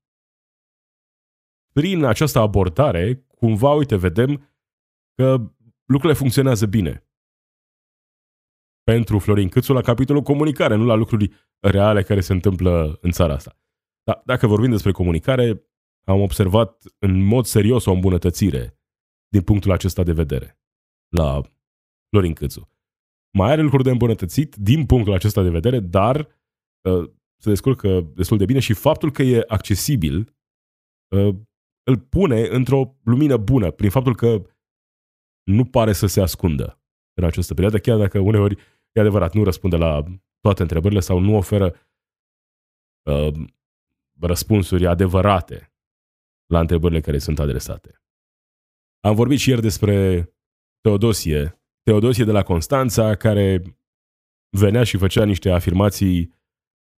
[1.73, 4.31] Prin această abordare, cumva, uite, vedem
[5.15, 7.11] că lucrurile funcționează bine.
[8.83, 13.35] Pentru Florin Câțu la capitolul comunicare, nu la lucruri reale care se întâmplă în țara
[13.35, 13.59] asta.
[14.03, 15.71] Dar dacă vorbim despre comunicare,
[16.07, 18.81] am observat în mod serios o îmbunătățire
[19.29, 20.59] din punctul acesta de vedere
[21.17, 21.41] la
[22.09, 22.71] Florin Câțu
[23.37, 26.17] mai are lucruri de îmbunătățit din punctul acesta de vedere, dar
[26.89, 30.37] uh, se descurcă destul de bine și faptul că e accesibil
[31.17, 31.35] uh,
[31.83, 34.43] îl pune într-o lumină bună, prin faptul că
[35.43, 36.81] nu pare să se ascundă
[37.15, 38.57] în această perioadă, chiar dacă uneori,
[38.93, 40.05] e adevărat, nu răspunde la
[40.41, 41.75] toate întrebările sau nu oferă
[43.11, 43.33] uh,
[44.21, 45.73] răspunsuri adevărate
[46.47, 48.03] la întrebările care sunt adresate.
[49.07, 50.29] Am vorbit și ieri despre
[50.81, 53.63] Teodosie, Teodosie de la Constanța, care
[54.57, 56.35] venea și făcea niște afirmații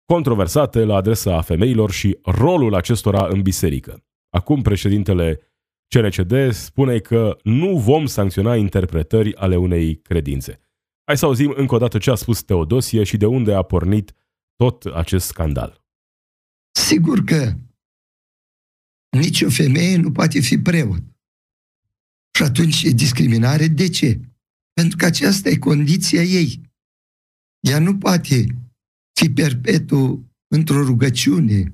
[0.05, 4.05] controversate la adresa femeilor și rolul acestora în biserică.
[4.29, 5.40] Acum președintele
[5.94, 10.61] CNCD spune că nu vom sancționa interpretări ale unei credințe.
[11.05, 14.14] Hai să auzim încă o dată ce a spus Teodosie și de unde a pornit
[14.57, 15.85] tot acest scandal.
[16.71, 17.53] Sigur că
[19.16, 21.18] nicio femeie nu poate fi preot.
[22.38, 23.66] Și atunci e discriminare.
[23.66, 24.20] De ce?
[24.72, 26.61] Pentru că aceasta e condiția ei.
[27.61, 28.46] Ea nu poate
[29.20, 31.72] fi perpetu într-o rugăciune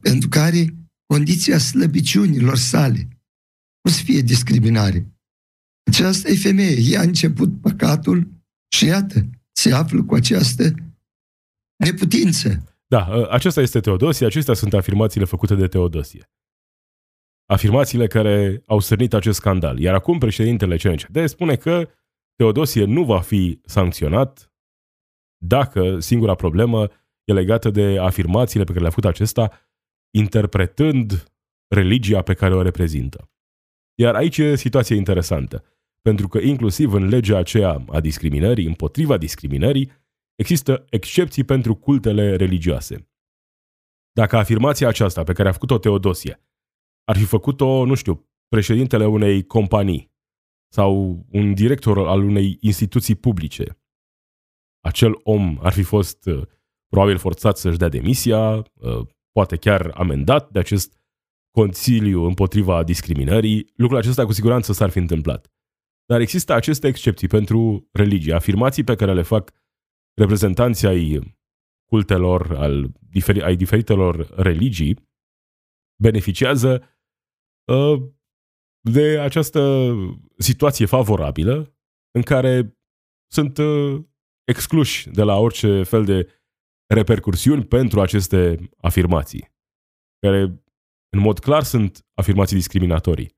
[0.00, 0.74] pentru care
[1.06, 3.08] condiția slăbiciunilor sale
[3.82, 5.12] nu să fie discriminare.
[5.90, 6.76] Aceasta e femeie.
[6.80, 8.28] Ea a început păcatul
[8.76, 10.74] și iată, se află cu această
[11.84, 12.76] neputință.
[12.86, 16.28] Da, ă, aceasta este Teodosie, acestea sunt afirmațiile făcute de Teodosie
[17.46, 19.78] afirmațiile care au sărnit acest scandal.
[19.78, 21.88] Iar acum președintele CNCD spune că
[22.34, 24.52] Teodosie nu va fi sancționat
[25.42, 26.88] dacă singura problemă
[27.24, 29.50] e legată de afirmațiile pe care le-a făcut acesta
[30.10, 31.32] interpretând
[31.68, 33.30] religia pe care o reprezintă.
[33.94, 35.64] Iar aici e situația interesantă,
[36.02, 39.90] pentru că inclusiv în legea aceea a discriminării, împotriva discriminării,
[40.34, 43.08] există excepții pentru cultele religioase.
[44.12, 46.40] Dacă afirmația aceasta pe care a făcut-o Teodosie
[47.04, 50.12] ar fi făcut-o, nu știu, președintele unei companii
[50.72, 53.78] sau un director al unei instituții publice.
[54.80, 56.42] Acel om ar fi fost uh,
[56.88, 60.98] probabil forțat să-și dea demisia, uh, poate chiar amendat de acest
[61.50, 63.72] Consiliu împotriva discriminării.
[63.76, 65.52] Lucrul acesta cu siguranță s-ar fi întâmplat.
[66.06, 69.52] Dar există aceste excepții pentru religie, afirmații pe care le fac
[70.14, 71.36] reprezentanții ai
[71.90, 72.92] cultelor, al,
[73.42, 75.08] ai diferitelor religii,
[76.02, 76.93] beneficiază uh,
[78.80, 79.92] de această
[80.38, 81.74] situație favorabilă
[82.10, 82.78] în care
[83.32, 84.04] sunt uh,
[84.44, 86.28] excluși de la orice fel de
[86.94, 89.54] repercursiuni pentru aceste afirmații,
[90.18, 90.40] care
[91.08, 93.36] în mod clar sunt afirmații discriminatorii.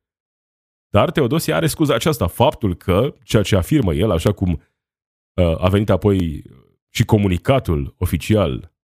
[0.88, 5.68] Dar Teodosie are scuza aceasta, faptul că ceea ce afirmă el, așa cum uh, a
[5.68, 6.42] venit apoi
[6.88, 8.74] și comunicatul oficial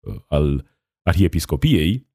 [0.00, 0.70] uh, al
[1.02, 2.10] arhiepiscopiei,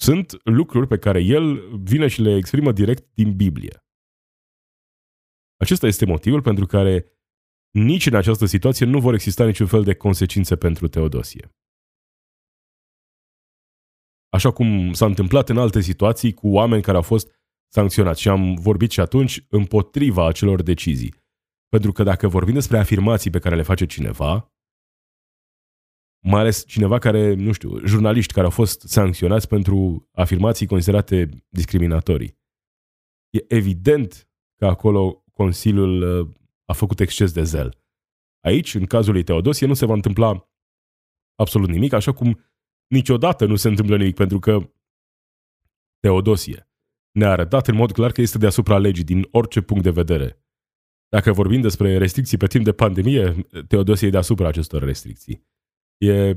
[0.00, 3.84] sunt lucruri pe care el vine și le exprimă direct din Biblie.
[5.56, 7.12] Acesta este motivul pentru care
[7.70, 11.54] nici în această situație nu vor exista niciun fel de consecințe pentru Teodosie.
[14.28, 17.40] Așa cum s-a întâmplat în alte situații cu oameni care au fost
[17.72, 21.14] sancționați și am vorbit și atunci împotriva acelor decizii.
[21.68, 24.49] Pentru că dacă vorbim despre afirmații pe care le face cineva,
[26.22, 32.38] mai ales cineva care, nu știu, jurnaliști care au fost sancționați pentru afirmații considerate discriminatorii.
[33.30, 37.78] E evident că acolo Consiliul uh, a făcut exces de zel.
[38.40, 40.50] Aici, în cazul lui Teodosie, nu se va întâmpla
[41.34, 42.40] absolut nimic, așa cum
[42.86, 44.72] niciodată nu se întâmplă nimic, pentru că
[46.00, 46.70] Teodosie
[47.10, 50.44] ne-a arătat în mod clar că este deasupra legii din orice punct de vedere.
[51.08, 55.48] Dacă vorbim despre restricții pe timp de pandemie, Teodosie e deasupra acestor restricții.
[56.00, 56.36] E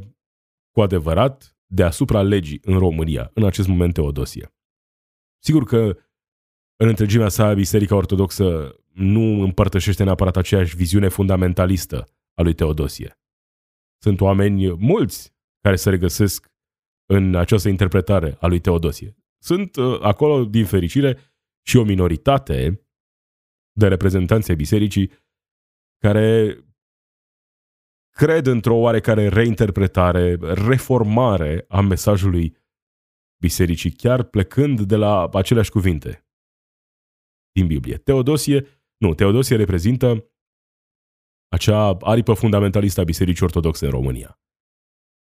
[0.71, 4.53] cu adevărat deasupra legii în România, în acest moment Teodosie.
[5.43, 5.97] Sigur că
[6.75, 13.19] în întregimea sa Biserica Ortodoxă nu împărtășește neapărat aceeași viziune fundamentalistă a lui Teodosie.
[14.01, 16.51] Sunt oameni mulți care se regăsesc
[17.05, 19.15] în această interpretare a lui Teodosie.
[19.37, 21.17] Sunt uh, acolo, din fericire,
[21.65, 22.87] și o minoritate
[23.71, 25.11] de reprezentanți ai bisericii
[25.97, 26.57] care
[28.13, 32.57] cred într-o oarecare reinterpretare, reformare a mesajului
[33.41, 36.27] bisericii, chiar plecând de la aceleași cuvinte
[37.51, 37.97] din Biblie.
[37.97, 40.31] Teodosie, nu, Teodosie reprezintă
[41.47, 44.39] acea aripă fundamentalistă a Bisericii Ortodoxe în România.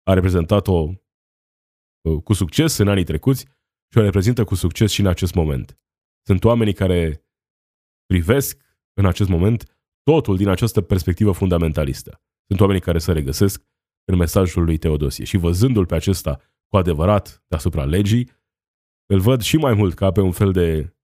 [0.04, 0.94] A reprezentat-o
[2.02, 3.46] uh, cu succes în anii trecuți
[3.92, 5.80] și o reprezintă cu succes și în acest moment.
[6.26, 7.26] Sunt oamenii care
[8.06, 12.22] privesc în acest moment totul din această perspectivă fundamentalistă.
[12.48, 13.64] Sunt oamenii care se regăsesc
[14.12, 18.32] în mesajul lui Teodosie și văzându-l pe acesta cu adevărat deasupra legii,
[19.06, 20.96] îl văd și mai mult ca pe un fel de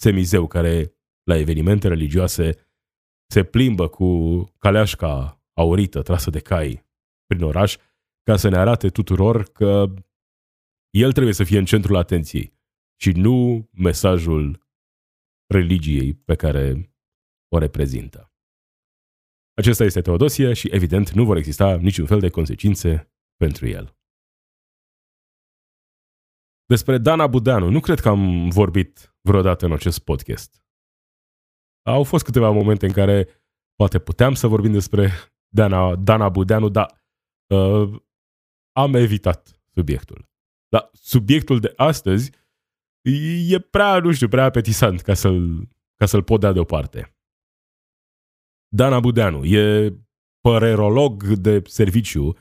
[0.00, 2.68] semizeu care la evenimente religioase
[3.26, 6.86] se plimbă cu caleașca aurită trasă de cai
[7.26, 7.76] prin oraș
[8.22, 9.94] ca să ne arate tuturor că
[10.90, 12.58] el trebuie să fie în centrul atenției
[13.00, 14.66] și nu mesajul
[15.46, 16.94] religiei pe care
[17.48, 18.33] o reprezintă.
[19.56, 23.96] Acesta este Teodosie și, evident, nu vor exista niciun fel de consecințe pentru el.
[26.66, 30.64] Despre Dana Budeanu, nu cred că am vorbit vreodată în acest podcast.
[31.86, 33.28] Au fost câteva momente în care
[33.74, 35.10] poate puteam să vorbim despre
[35.48, 37.04] Dana, Dana Budeanu, dar
[37.54, 38.00] uh,
[38.72, 40.28] am evitat subiectul.
[40.68, 42.30] Dar subiectul de astăzi
[43.48, 47.13] e prea, nu știu, prea apetisant ca să-l, ca să-l pot da deoparte.
[48.74, 49.94] Dana Budeanu e
[50.40, 52.32] părerolog de serviciu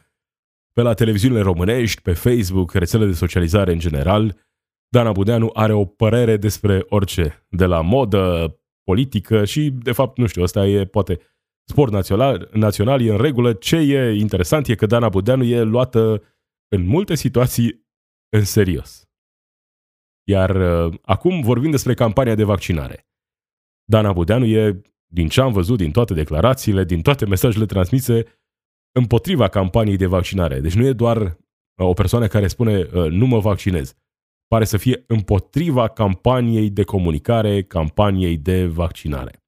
[0.71, 4.37] pe la televiziunile românești, pe Facebook, rețele de socializare în general.
[4.87, 10.25] Dana Budeanu are o părere despre orice, de la modă, politică și, de fapt, nu
[10.25, 11.19] știu, ăsta e poate
[11.69, 13.53] sport național, național e în regulă.
[13.53, 16.23] Ce e interesant e că Dana Budeanu e luată
[16.67, 17.87] în multe situații
[18.29, 19.09] în serios.
[20.27, 23.07] Iar uh, acum vorbim despre campania de vaccinare.
[23.83, 24.81] Dana Budeanu e,
[25.13, 28.23] din ce am văzut, din toate declarațiile, din toate mesajele transmise,
[28.91, 30.59] împotriva campaniei de vaccinare.
[30.59, 31.35] Deci nu e doar uh,
[31.75, 33.95] o persoană care spune uh, nu mă vaccinez.
[34.47, 39.43] Pare să fie împotriva campaniei de comunicare, campaniei de vaccinare.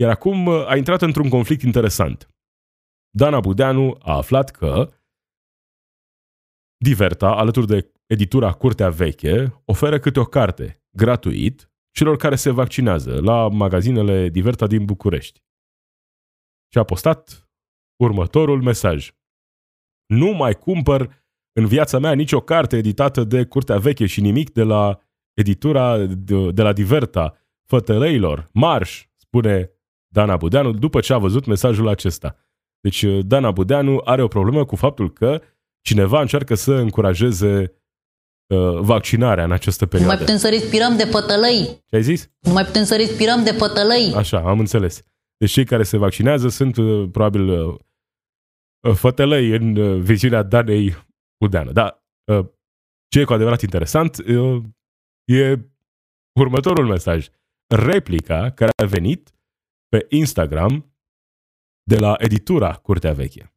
[0.00, 2.28] Iar acum uh, a intrat într-un conflict interesant.
[3.10, 4.92] Dana Budeanu a aflat că
[6.80, 11.67] Diverta, alături de editura Curtea Veche, oferă câte o carte, gratuit,
[11.98, 15.42] celor care se vaccinează la magazinele Diverta din București.
[16.72, 17.48] Și a postat
[17.96, 19.10] următorul mesaj.
[20.06, 24.62] Nu mai cumpăr în viața mea nicio carte editată de Curtea Veche și nimic de
[24.62, 25.00] la
[25.34, 29.70] editura de, de la Diverta, fătălăilor, marș, spune
[30.12, 32.36] Dana Budeanu după ce a văzut mesajul acesta.
[32.80, 35.42] Deci Dana Budeanu are o problemă cu faptul că
[35.80, 37.77] cineva încearcă să încurajeze uh,
[38.80, 40.12] vaccinarea în această perioadă.
[40.12, 41.82] Nu mai putem să respirăm de pătălăi.
[41.86, 42.30] Ce ai zis?
[42.40, 44.12] Nu mai putem să respirăm de pătălăi.
[44.16, 45.02] Așa, am înțeles.
[45.36, 47.78] Deci cei care se vaccinează sunt uh, probabil uh,
[48.88, 50.96] uh fătălăi în uh, viziunea Danei
[51.40, 51.72] Budeanu.
[51.72, 52.46] Dar uh,
[53.08, 54.62] ce e cu adevărat interesant uh,
[55.24, 55.58] e
[56.40, 57.28] următorul mesaj.
[57.74, 59.34] Replica care a venit
[59.88, 60.92] pe Instagram
[61.82, 63.54] de la editura Curtea Veche.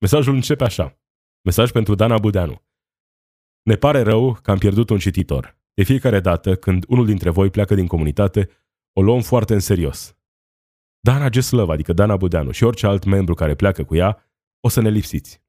[0.00, 0.98] Mesajul începe așa.
[1.44, 2.62] Mesaj pentru Dana Budeanu.
[3.62, 5.56] Ne pare rău că am pierdut un cititor.
[5.74, 8.48] De fiecare dată când unul dintre voi pleacă din comunitate,
[8.92, 10.16] o luăm foarte în serios.
[11.00, 14.80] Dana Geslăv, adică Dana Budeanu și orice alt membru care pleacă cu ea, o să
[14.80, 15.42] ne lipsiți.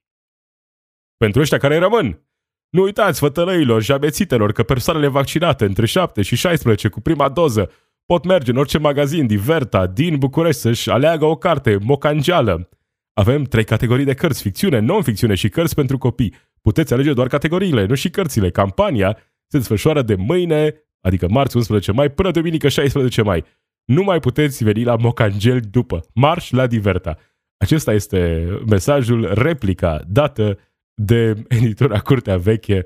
[1.17, 2.27] Pentru ăștia care rămân,
[2.69, 7.71] nu uitați, fătălăilor și abețitelor, că persoanele vaccinate între 7 și 16 cu prima doză
[8.05, 12.69] pot merge în orice magazin Diverta din București să-și aleagă o carte mocangeală
[13.13, 16.33] avem trei categorii de cărți, ficțiune, non-ficțiune și cărți pentru copii.
[16.61, 18.49] Puteți alege doar categoriile, nu și cărțile.
[18.49, 23.43] Campania se desfășoară de mâine, adică marți 11 mai, până duminică 16 mai.
[23.85, 26.05] Nu mai puteți veni la Mocangel după.
[26.13, 27.17] Marș la Diverta.
[27.57, 30.59] Acesta este mesajul, replica dată
[30.93, 32.85] de editura Curtea Veche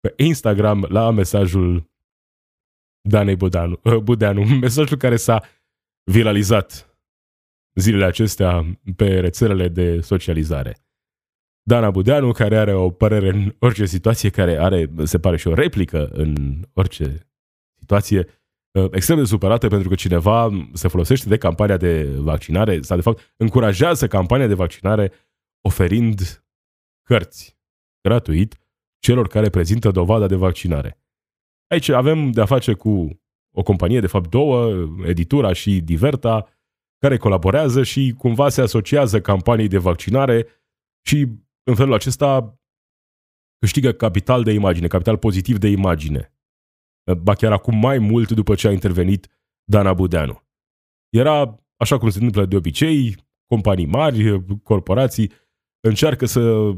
[0.00, 1.90] pe Instagram la mesajul
[3.08, 5.42] Danei Budeanu, Budeanu mesajul care s-a
[6.04, 6.97] viralizat
[7.78, 10.76] zilele acestea pe rețelele de socializare.
[11.62, 15.54] Dana Budeanu, care are o părere în orice situație, care are, se pare și o
[15.54, 17.28] replică în orice
[17.78, 18.26] situație,
[18.70, 23.02] uh, extrem de supărată pentru că cineva se folosește de campania de vaccinare sau, de
[23.02, 25.12] fapt, încurajează campania de vaccinare
[25.60, 26.44] oferind
[27.02, 27.58] cărți
[28.00, 28.58] gratuit
[28.98, 31.00] celor care prezintă dovada de vaccinare.
[31.66, 33.20] Aici avem de-a face cu
[33.54, 36.57] o companie, de fapt două, Editura și Diverta,
[36.98, 40.46] care colaborează și cumva se asociază campaniei de vaccinare
[41.06, 41.26] și
[41.62, 42.58] în felul acesta
[43.58, 46.32] câștigă capital de imagine, capital pozitiv de imagine.
[47.22, 49.28] Ba chiar acum mai mult după ce a intervenit
[49.64, 50.42] Dana Budeanu.
[51.08, 55.32] Era, așa cum se întâmplă de obicei, companii mari, corporații,
[55.80, 56.72] încearcă să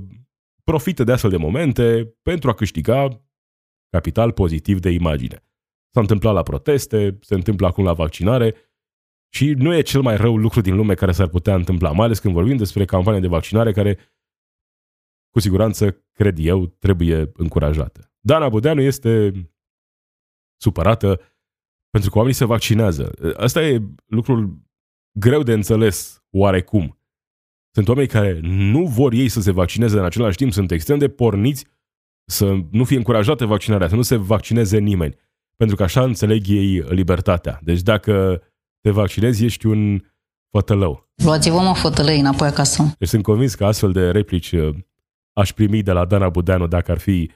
[0.65, 3.25] profite de astfel de momente pentru a câștiga
[3.91, 5.45] capital pozitiv de imagine.
[5.95, 8.55] S-a întâmplat la proteste, se întâmplă acum la vaccinare
[9.33, 12.19] și nu e cel mai rău lucru din lume care s-ar putea întâmpla, mai ales
[12.19, 13.99] când vorbim despre campania de vaccinare care,
[15.31, 18.13] cu siguranță, cred eu, trebuie încurajată.
[18.21, 19.33] Dana Budeanu este
[20.61, 21.21] supărată
[21.91, 23.35] pentru că oamenii se vaccinează.
[23.37, 24.63] Asta e lucrul
[25.19, 27.01] greu de înțeles oarecum.
[27.75, 31.09] Sunt oameni care nu vor ei să se vaccineze în același timp, sunt extrem de
[31.09, 31.67] porniți
[32.31, 35.15] să nu fie încurajată vaccinarea, să nu se vaccineze nimeni.
[35.57, 37.61] Pentru că așa înțeleg ei libertatea.
[37.63, 38.43] Deci dacă
[38.81, 40.01] te vaccinezi, ești un
[40.51, 41.09] fătălău.
[41.25, 42.95] Luați-vă mă fătălăi înapoi acasă.
[42.99, 44.75] Deci sunt convins că astfel de replici uh,
[45.33, 47.31] aș primi de la Dana Budeanu dacă ar fi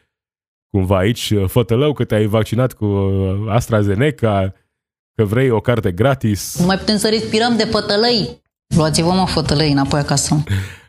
[0.71, 1.31] cumva aici.
[1.31, 4.53] Uh, fătălău că te-ai vaccinat cu uh, AstraZeneca,
[5.15, 6.59] că vrei o carte gratis.
[6.59, 8.43] Nu mai putem să respirăm de fătălăi.
[8.77, 10.35] Luați-vă mă fătălăi înapoi acasă.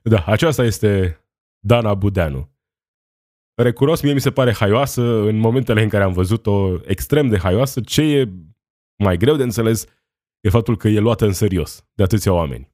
[0.08, 1.20] Da, aceasta este
[1.60, 2.50] Dana Budeanu.
[3.56, 7.82] Recuros, mie mi se pare haioasă în momentele în care am văzut-o extrem de haioasă.
[7.82, 8.30] Ce e
[8.96, 9.86] mai greu de înțeles
[10.46, 12.74] e faptul că e luată în serios de atâția oameni.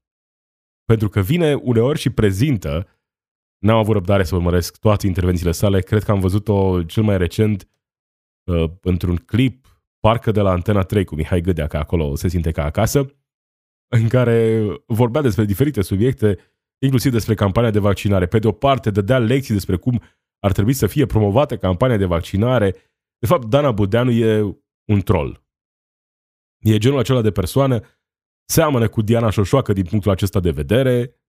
[0.86, 2.88] Pentru că vine uneori și prezintă,
[3.58, 7.70] n-am avut răbdare să urmăresc toate intervențiile sale, cred că am văzut-o cel mai recent
[8.52, 12.52] uh, într-un clip, parcă de la Antena 3 cu Mihai Gâdea, că acolo se simte
[12.52, 13.16] ca acasă,
[13.94, 16.38] în care vorbea despre diferite subiecte,
[16.84, 18.26] inclusiv despre campania de vaccinare.
[18.26, 20.02] Pe de o parte, dădea lecții despre cum
[20.40, 22.76] ar trebui să fie promovată campania de vaccinare.
[23.18, 24.58] De fapt, Dana Budeanu e
[24.92, 25.50] un troll.
[26.62, 27.80] E genul acela de persoană,
[28.46, 31.22] seamănă cu Diana Șoșoacă din punctul acesta de vedere,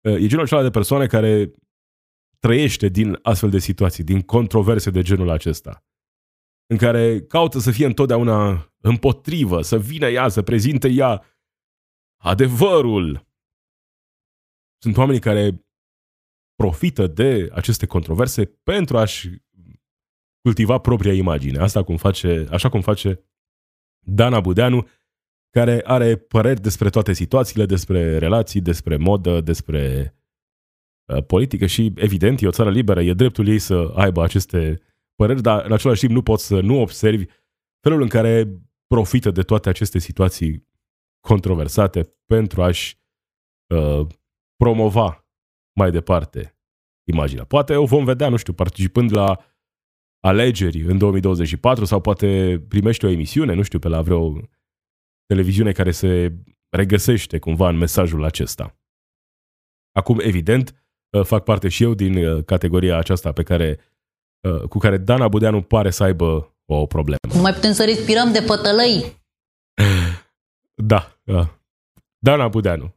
[0.00, 1.52] e genul acela de persoană care
[2.38, 5.84] trăiește din astfel de situații, din controverse de genul acesta,
[6.66, 11.24] în care caută să fie întotdeauna împotrivă, să vină ea, să prezinte ea
[12.22, 13.26] adevărul.
[14.82, 15.66] Sunt oameni care
[16.54, 19.28] profită de aceste controverse pentru a-și
[20.42, 21.58] cultiva propria imagine.
[21.58, 23.20] Asta cum face, așa cum face
[24.10, 24.88] Dana Budeanu,
[25.50, 30.14] care are păreri despre toate situațiile, despre relații, despre modă, despre
[31.04, 34.80] uh, politică și, evident, e o țară liberă, e dreptul ei să aibă aceste
[35.14, 37.24] păreri, dar în același timp nu poți să nu observi
[37.80, 40.66] felul în care profită de toate aceste situații
[41.20, 42.98] controversate pentru a-și
[43.74, 44.06] uh,
[44.56, 45.26] promova
[45.72, 46.58] mai departe
[47.04, 47.44] imaginea.
[47.44, 49.38] Poate o vom vedea, nu știu, participând la
[50.20, 54.40] alegeri în 2024 sau poate primește o emisiune, nu știu, pe la vreo
[55.26, 56.32] televiziune care se
[56.68, 58.76] regăsește cumva în mesajul acesta.
[59.92, 63.80] Acum, evident, uh, fac parte și eu din uh, categoria aceasta pe care,
[64.40, 67.34] uh, cu care Dana Budeanu pare să aibă o problemă.
[67.34, 69.04] Nu mai putem să respirăm de pătălăi.
[70.80, 71.20] Da,
[72.18, 72.94] Dana Budeanu.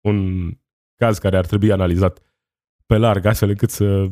[0.00, 0.50] Un
[0.96, 2.22] caz care ar trebui analizat
[2.86, 4.10] pe larg, astfel încât să,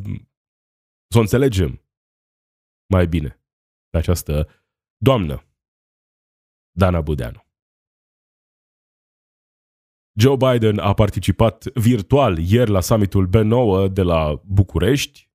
[1.07, 1.80] să o înțelegem
[2.91, 3.41] mai bine
[3.89, 4.47] pe această
[4.97, 5.45] doamnă,
[6.71, 7.45] Dana Budeanu.
[10.19, 15.29] Joe Biden a participat virtual ieri la summitul B9 de la București.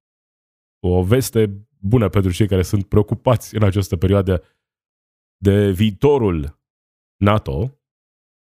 [0.80, 4.42] O veste bună pentru cei care sunt preocupați în această perioadă
[5.36, 6.60] de viitorul
[7.16, 7.80] NATO.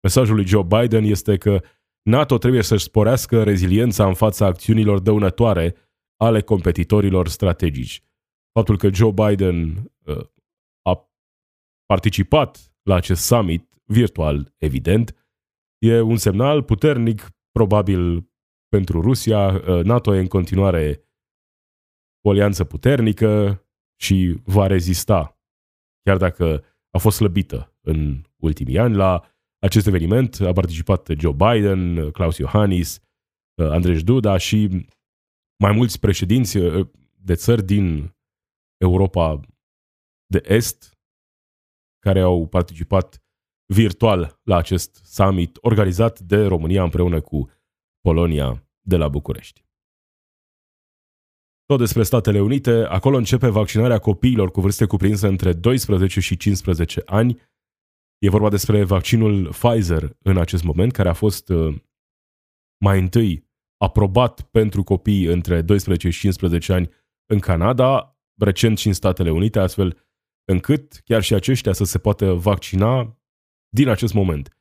[0.01, 1.63] Mesajul lui Joe Biden este că
[2.01, 5.75] NATO trebuie să-și sporească reziliența în fața acțiunilor dăunătoare
[6.17, 8.06] ale competitorilor strategici.
[8.57, 10.25] Faptul că Joe Biden uh,
[10.81, 11.11] a
[11.85, 15.15] participat la acest summit virtual, evident,
[15.77, 18.29] e un semnal puternic, probabil
[18.67, 19.47] pentru Rusia.
[19.47, 21.03] Uh, NATO e în continuare
[22.21, 23.63] o alianță puternică
[24.01, 25.39] și va rezista,
[26.03, 29.23] chiar dacă a fost slăbită în ultimii ani, la
[29.59, 33.01] acest eveniment a participat Joe Biden, Klaus Iohannis,
[33.61, 34.87] uh, Andrei Duda și
[35.63, 38.15] mai mulți președinți uh, de țări din
[38.77, 39.39] Europa
[40.25, 40.97] de Est
[41.99, 43.23] care au participat
[43.73, 47.49] virtual la acest summit organizat de România împreună cu
[48.01, 49.65] Polonia de la București.
[51.65, 57.01] Tot despre Statele Unite, acolo începe vaccinarea copiilor cu vârste cuprinse între 12 și 15
[57.05, 57.41] ani.
[58.17, 61.75] E vorba despre vaccinul Pfizer în acest moment, care a fost uh,
[62.77, 66.89] mai întâi aprobat pentru copii între 12 și 15 ani
[67.25, 69.97] în Canada, recent și în Statele Unite, astfel
[70.45, 73.19] încât chiar și aceștia să se poată vaccina
[73.69, 74.57] din acest moment.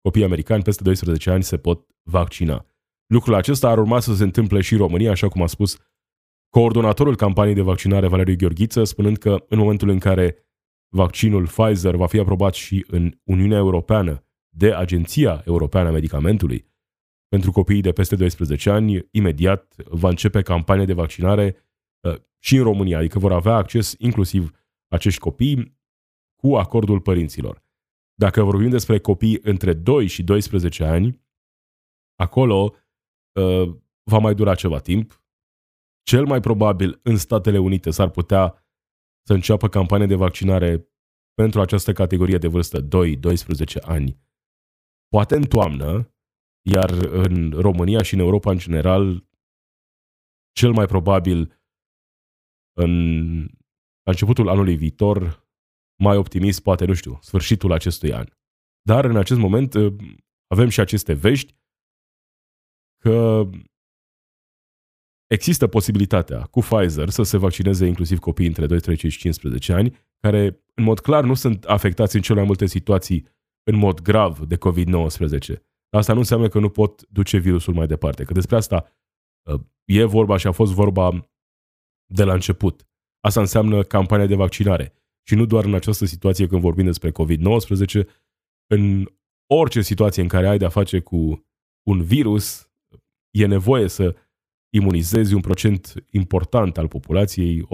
[0.00, 2.66] Copiii americani peste 12 ani se pot vaccina.
[3.06, 5.76] Lucrul acesta ar urma să se întâmple și în România, așa cum a spus
[6.48, 10.48] coordonatorul campaniei de vaccinare Valeriu Gheorghiță, spunând că în momentul în care
[10.88, 16.72] vaccinul Pfizer va fi aprobat și în Uniunea Europeană de Agenția Europeană a Medicamentului
[17.28, 21.73] pentru copiii de peste 12 ani, imediat va începe campania de vaccinare uh,
[22.38, 24.50] și în România, adică vor avea acces inclusiv
[24.88, 25.78] acești copii
[26.42, 27.62] cu acordul părinților.
[28.14, 31.22] Dacă vorbim despre copii între 2 și 12 ani,
[32.14, 32.74] acolo
[33.40, 33.76] uh,
[34.10, 35.22] va mai dura ceva timp.
[36.02, 38.66] Cel mai probabil în Statele Unite s-ar putea
[39.26, 40.88] să înceapă campania de vaccinare
[41.34, 42.86] pentru această categorie de vârstă 2-12
[43.80, 44.20] ani,
[45.08, 46.14] poate în toamnă,
[46.66, 49.28] iar în România și în Europa în general,
[50.52, 51.63] cel mai probabil
[52.76, 53.40] în
[54.04, 55.48] la începutul anului viitor,
[56.02, 58.26] mai optimist, poate, nu știu, sfârșitul acestui an.
[58.82, 59.96] Dar în acest moment ă,
[60.46, 61.54] avem și aceste vești
[62.98, 63.48] că
[65.26, 70.64] există posibilitatea cu Pfizer să se vaccineze inclusiv copiii între 12 și 15 ani, care
[70.74, 73.26] în mod clar nu sunt afectați în cele mai multe situații
[73.70, 75.62] în mod grav de COVID-19.
[75.96, 78.92] Asta nu înseamnă că nu pot duce virusul mai departe, că despre asta
[79.46, 81.28] ă, e vorba și a fost vorba
[82.06, 82.88] de la început.
[83.20, 84.94] Asta înseamnă campania de vaccinare.
[85.26, 88.06] Și nu doar în această situație când vorbim despre COVID-19,
[88.66, 89.06] în
[89.46, 91.46] orice situație în care ai de-a face cu
[91.88, 92.70] un virus,
[93.30, 94.16] e nevoie să
[94.72, 97.66] imunizezi un procent important al populației, 80-90%,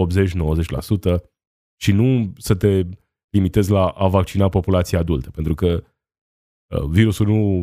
[1.81, 2.87] și nu să te
[3.31, 5.85] limitezi la a vaccina populația adultă, pentru că
[6.75, 7.63] uh, virusul nu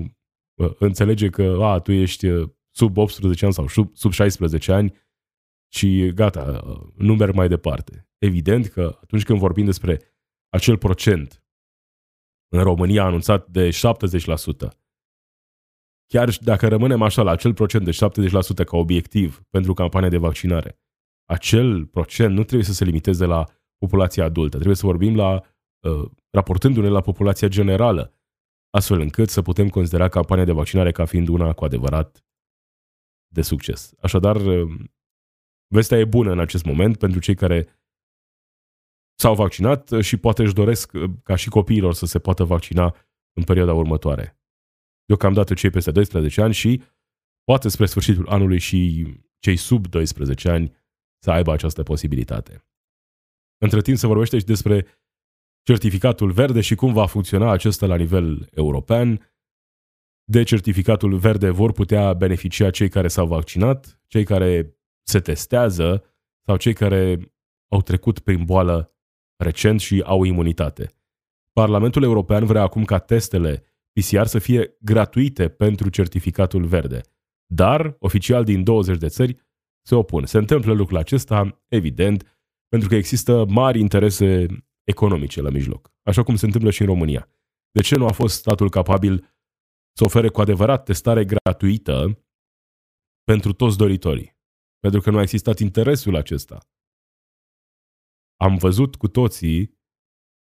[0.55, 4.93] uh, înțelege că a, tu ești uh, sub 18 ani sau sub, sub 16 ani
[5.73, 6.61] și gata,
[6.95, 8.09] nu merg mai departe.
[8.17, 10.01] Evident că atunci când vorbim despre
[10.49, 11.43] acel procent
[12.47, 13.71] în România anunțat de 70%,
[16.07, 17.91] chiar dacă rămânem așa la acel procent de
[18.61, 20.79] 70% ca obiectiv pentru campania de vaccinare,
[21.25, 23.45] acel procent nu trebuie să se limiteze la
[23.77, 25.41] populația adultă, trebuie să vorbim la,
[25.79, 28.13] uh, raportându-ne la populația generală,
[28.69, 32.25] astfel încât să putem considera campania de vaccinare ca fiind una cu adevărat
[33.33, 33.93] de succes.
[34.01, 34.79] Așadar, uh,
[35.67, 37.67] Vestea e bună în acest moment pentru cei care
[39.19, 40.91] s-au vaccinat și poate își doresc
[41.23, 42.95] ca și copiilor să se poată vaccina
[43.33, 44.39] în perioada următoare.
[45.05, 46.83] Deocamdată cei peste 12 ani și
[47.43, 49.05] poate spre sfârșitul anului și
[49.39, 50.75] cei sub 12 ani
[51.23, 52.67] să aibă această posibilitate.
[53.57, 54.85] Între timp se vorbește și despre
[55.63, 59.31] certificatul verde și cum va funcționa acesta la nivel european.
[60.23, 64.76] De certificatul verde vor putea beneficia cei care s-au vaccinat, cei care
[65.07, 66.03] se testează
[66.45, 67.19] sau cei care
[67.67, 68.95] au trecut prin boală
[69.35, 70.91] recent și au imunitate.
[71.53, 77.01] Parlamentul European vrea acum ca testele PCR să fie gratuite pentru certificatul verde,
[77.45, 79.37] dar oficial din 20 de țări
[79.81, 80.25] se opun.
[80.25, 82.37] Se întâmplă lucrul acesta, evident,
[82.67, 84.45] pentru că există mari interese
[84.83, 87.29] economice la mijloc, așa cum se întâmplă și în România.
[87.71, 89.35] De ce nu a fost statul capabil
[89.93, 92.25] să ofere cu adevărat testare gratuită
[93.23, 94.36] pentru toți doritorii?
[94.89, 96.57] Pentru că nu a existat interesul acesta.
[98.35, 99.79] Am văzut cu toții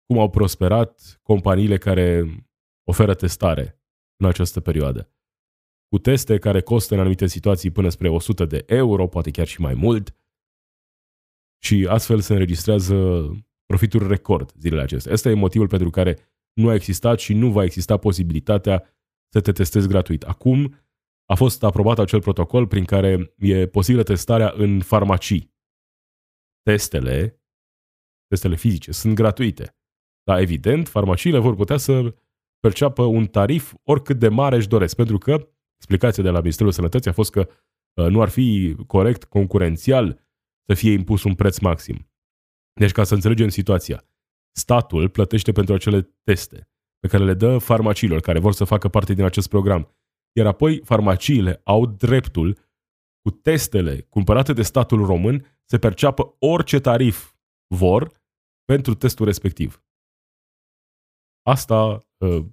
[0.07, 2.25] cum au prosperat companiile care
[2.89, 3.81] oferă testare
[4.17, 5.13] în această perioadă.
[5.89, 9.61] Cu teste care costă în anumite situații până spre 100 de euro, poate chiar și
[9.61, 10.17] mai mult,
[11.63, 12.95] și astfel se înregistrează
[13.67, 15.13] profituri record zilele acestea.
[15.13, 16.19] Asta e motivul pentru care
[16.53, 18.85] nu a existat și nu va exista posibilitatea
[19.33, 20.23] să te testezi gratuit.
[20.23, 20.75] Acum
[21.31, 25.55] a fost aprobat acel protocol prin care e posibilă testarea în farmacii.
[26.63, 27.43] Testele,
[28.27, 29.77] testele fizice, sunt gratuite.
[30.23, 32.15] Dar evident, farmaciile vor putea să
[32.61, 37.11] perceapă un tarif oricât de mare își doresc, pentru că explicația de la Ministerul Sănătății
[37.11, 37.49] a fost că
[37.95, 40.29] uh, nu ar fi corect, concurențial,
[40.67, 42.11] să fie impus un preț maxim.
[42.81, 44.05] Deci, ca să înțelegem situația,
[44.57, 46.69] statul plătește pentru acele teste
[46.99, 49.95] pe care le dă farmaciilor care vor să facă parte din acest program
[50.33, 52.59] iar apoi farmaciile au dreptul
[53.23, 57.35] cu testele cumpărate de statul român să perceapă orice tarif
[57.75, 58.23] vor
[58.65, 59.85] pentru testul respectiv.
[61.43, 62.45] Asta uh,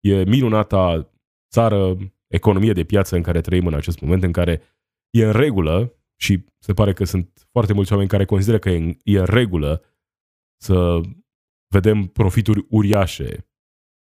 [0.00, 1.12] e minunata
[1.50, 1.96] țară,
[2.26, 4.62] economie de piață în care trăim în acest moment, în care
[5.10, 8.98] e în regulă și se pare că sunt foarte mulți oameni care consideră că e,
[9.04, 9.82] e în regulă
[10.60, 11.00] să
[11.74, 13.48] vedem profituri uriașe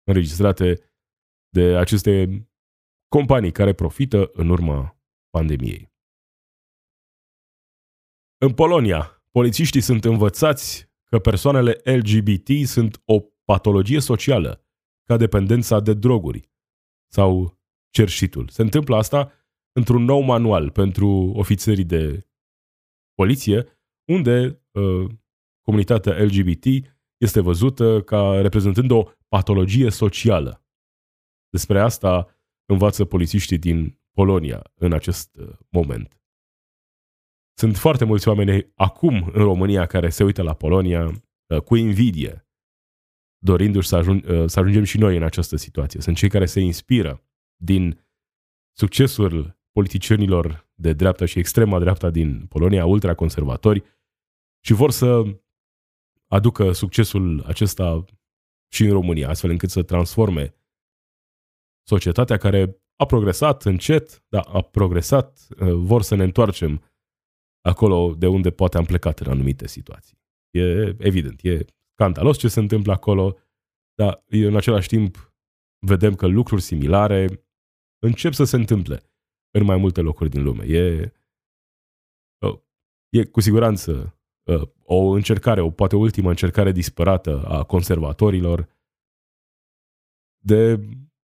[0.08, 0.80] înregistrate
[1.48, 2.42] de aceste
[3.08, 5.00] companii care profită în urma
[5.30, 5.94] pandemiei.
[8.38, 14.64] În Polonia, polițiștii sunt învățați că persoanele LGBT sunt o patologie socială,
[15.04, 16.50] ca dependența de droguri
[17.12, 18.48] sau cerșitul.
[18.48, 19.32] Se întâmplă asta
[19.72, 22.26] într-un nou manual pentru ofițerii de
[23.14, 23.66] poliție,
[24.04, 25.10] unde uh,
[25.60, 26.64] comunitatea LGBT
[27.16, 30.64] este văzută ca reprezentând o patologie socială.
[31.48, 32.35] Despre asta
[32.66, 36.20] învață polițiștii din Polonia în acest uh, moment.
[37.58, 42.48] Sunt foarte mulți oameni acum în România care se uită la Polonia uh, cu invidie,
[43.38, 46.00] dorindu-și să, ajung, uh, să ajungem și noi în această situație.
[46.00, 47.24] Sunt cei care se inspiră
[47.56, 48.06] din
[48.76, 53.82] succesul politicienilor de dreapta și extrema dreapta din Polonia, ultraconservatori,
[54.64, 55.22] și vor să
[56.26, 58.04] aducă succesul acesta
[58.72, 60.54] și în România, astfel încât să transforme
[61.88, 66.82] societatea care a progresat încet, dar a progresat, uh, vor să ne întoarcem
[67.60, 70.18] acolo de unde poate am plecat în anumite situații.
[70.50, 73.36] E evident, e scandalos ce se întâmplă acolo,
[73.94, 75.34] dar în același timp
[75.86, 77.46] vedem că lucruri similare
[77.98, 79.02] încep să se întâmple
[79.50, 80.64] în mai multe locuri din lume.
[80.64, 81.12] E,
[82.46, 82.58] uh,
[83.08, 88.68] e cu siguranță uh, o încercare, o poate ultima încercare disperată a conservatorilor
[90.44, 90.80] de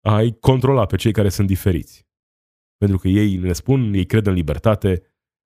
[0.01, 2.09] a-i controla pe cei care sunt diferiți.
[2.77, 5.03] Pentru că ei ne spun, ei cred în libertate,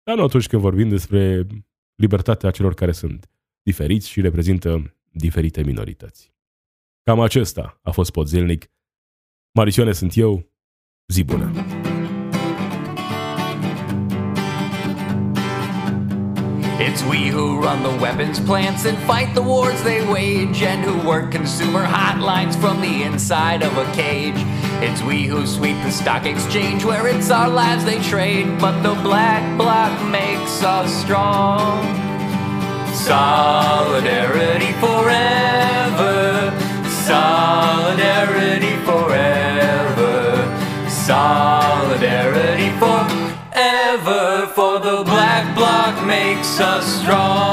[0.03, 1.47] dar nu atunci când vorbim despre
[1.95, 3.29] libertatea celor care sunt
[3.61, 6.33] diferiți și reprezintă diferite minorități.
[7.03, 8.71] Cam acesta a fost pot zilnic.
[9.51, 10.51] Marisioane sunt eu,
[11.07, 11.76] zi bună!
[16.97, 21.07] It's we who run the weapons plants and fight the wars they wage, and who
[21.07, 24.33] work consumer hotlines from the inside of a cage.
[24.81, 28.95] It's we who sweep the stock exchange where it's our lives they trade, but the
[29.03, 31.83] black bloc makes us strong.
[32.95, 36.51] Solidarity forever,
[37.05, 38.36] solidarity
[46.57, 47.46] Jesus strong.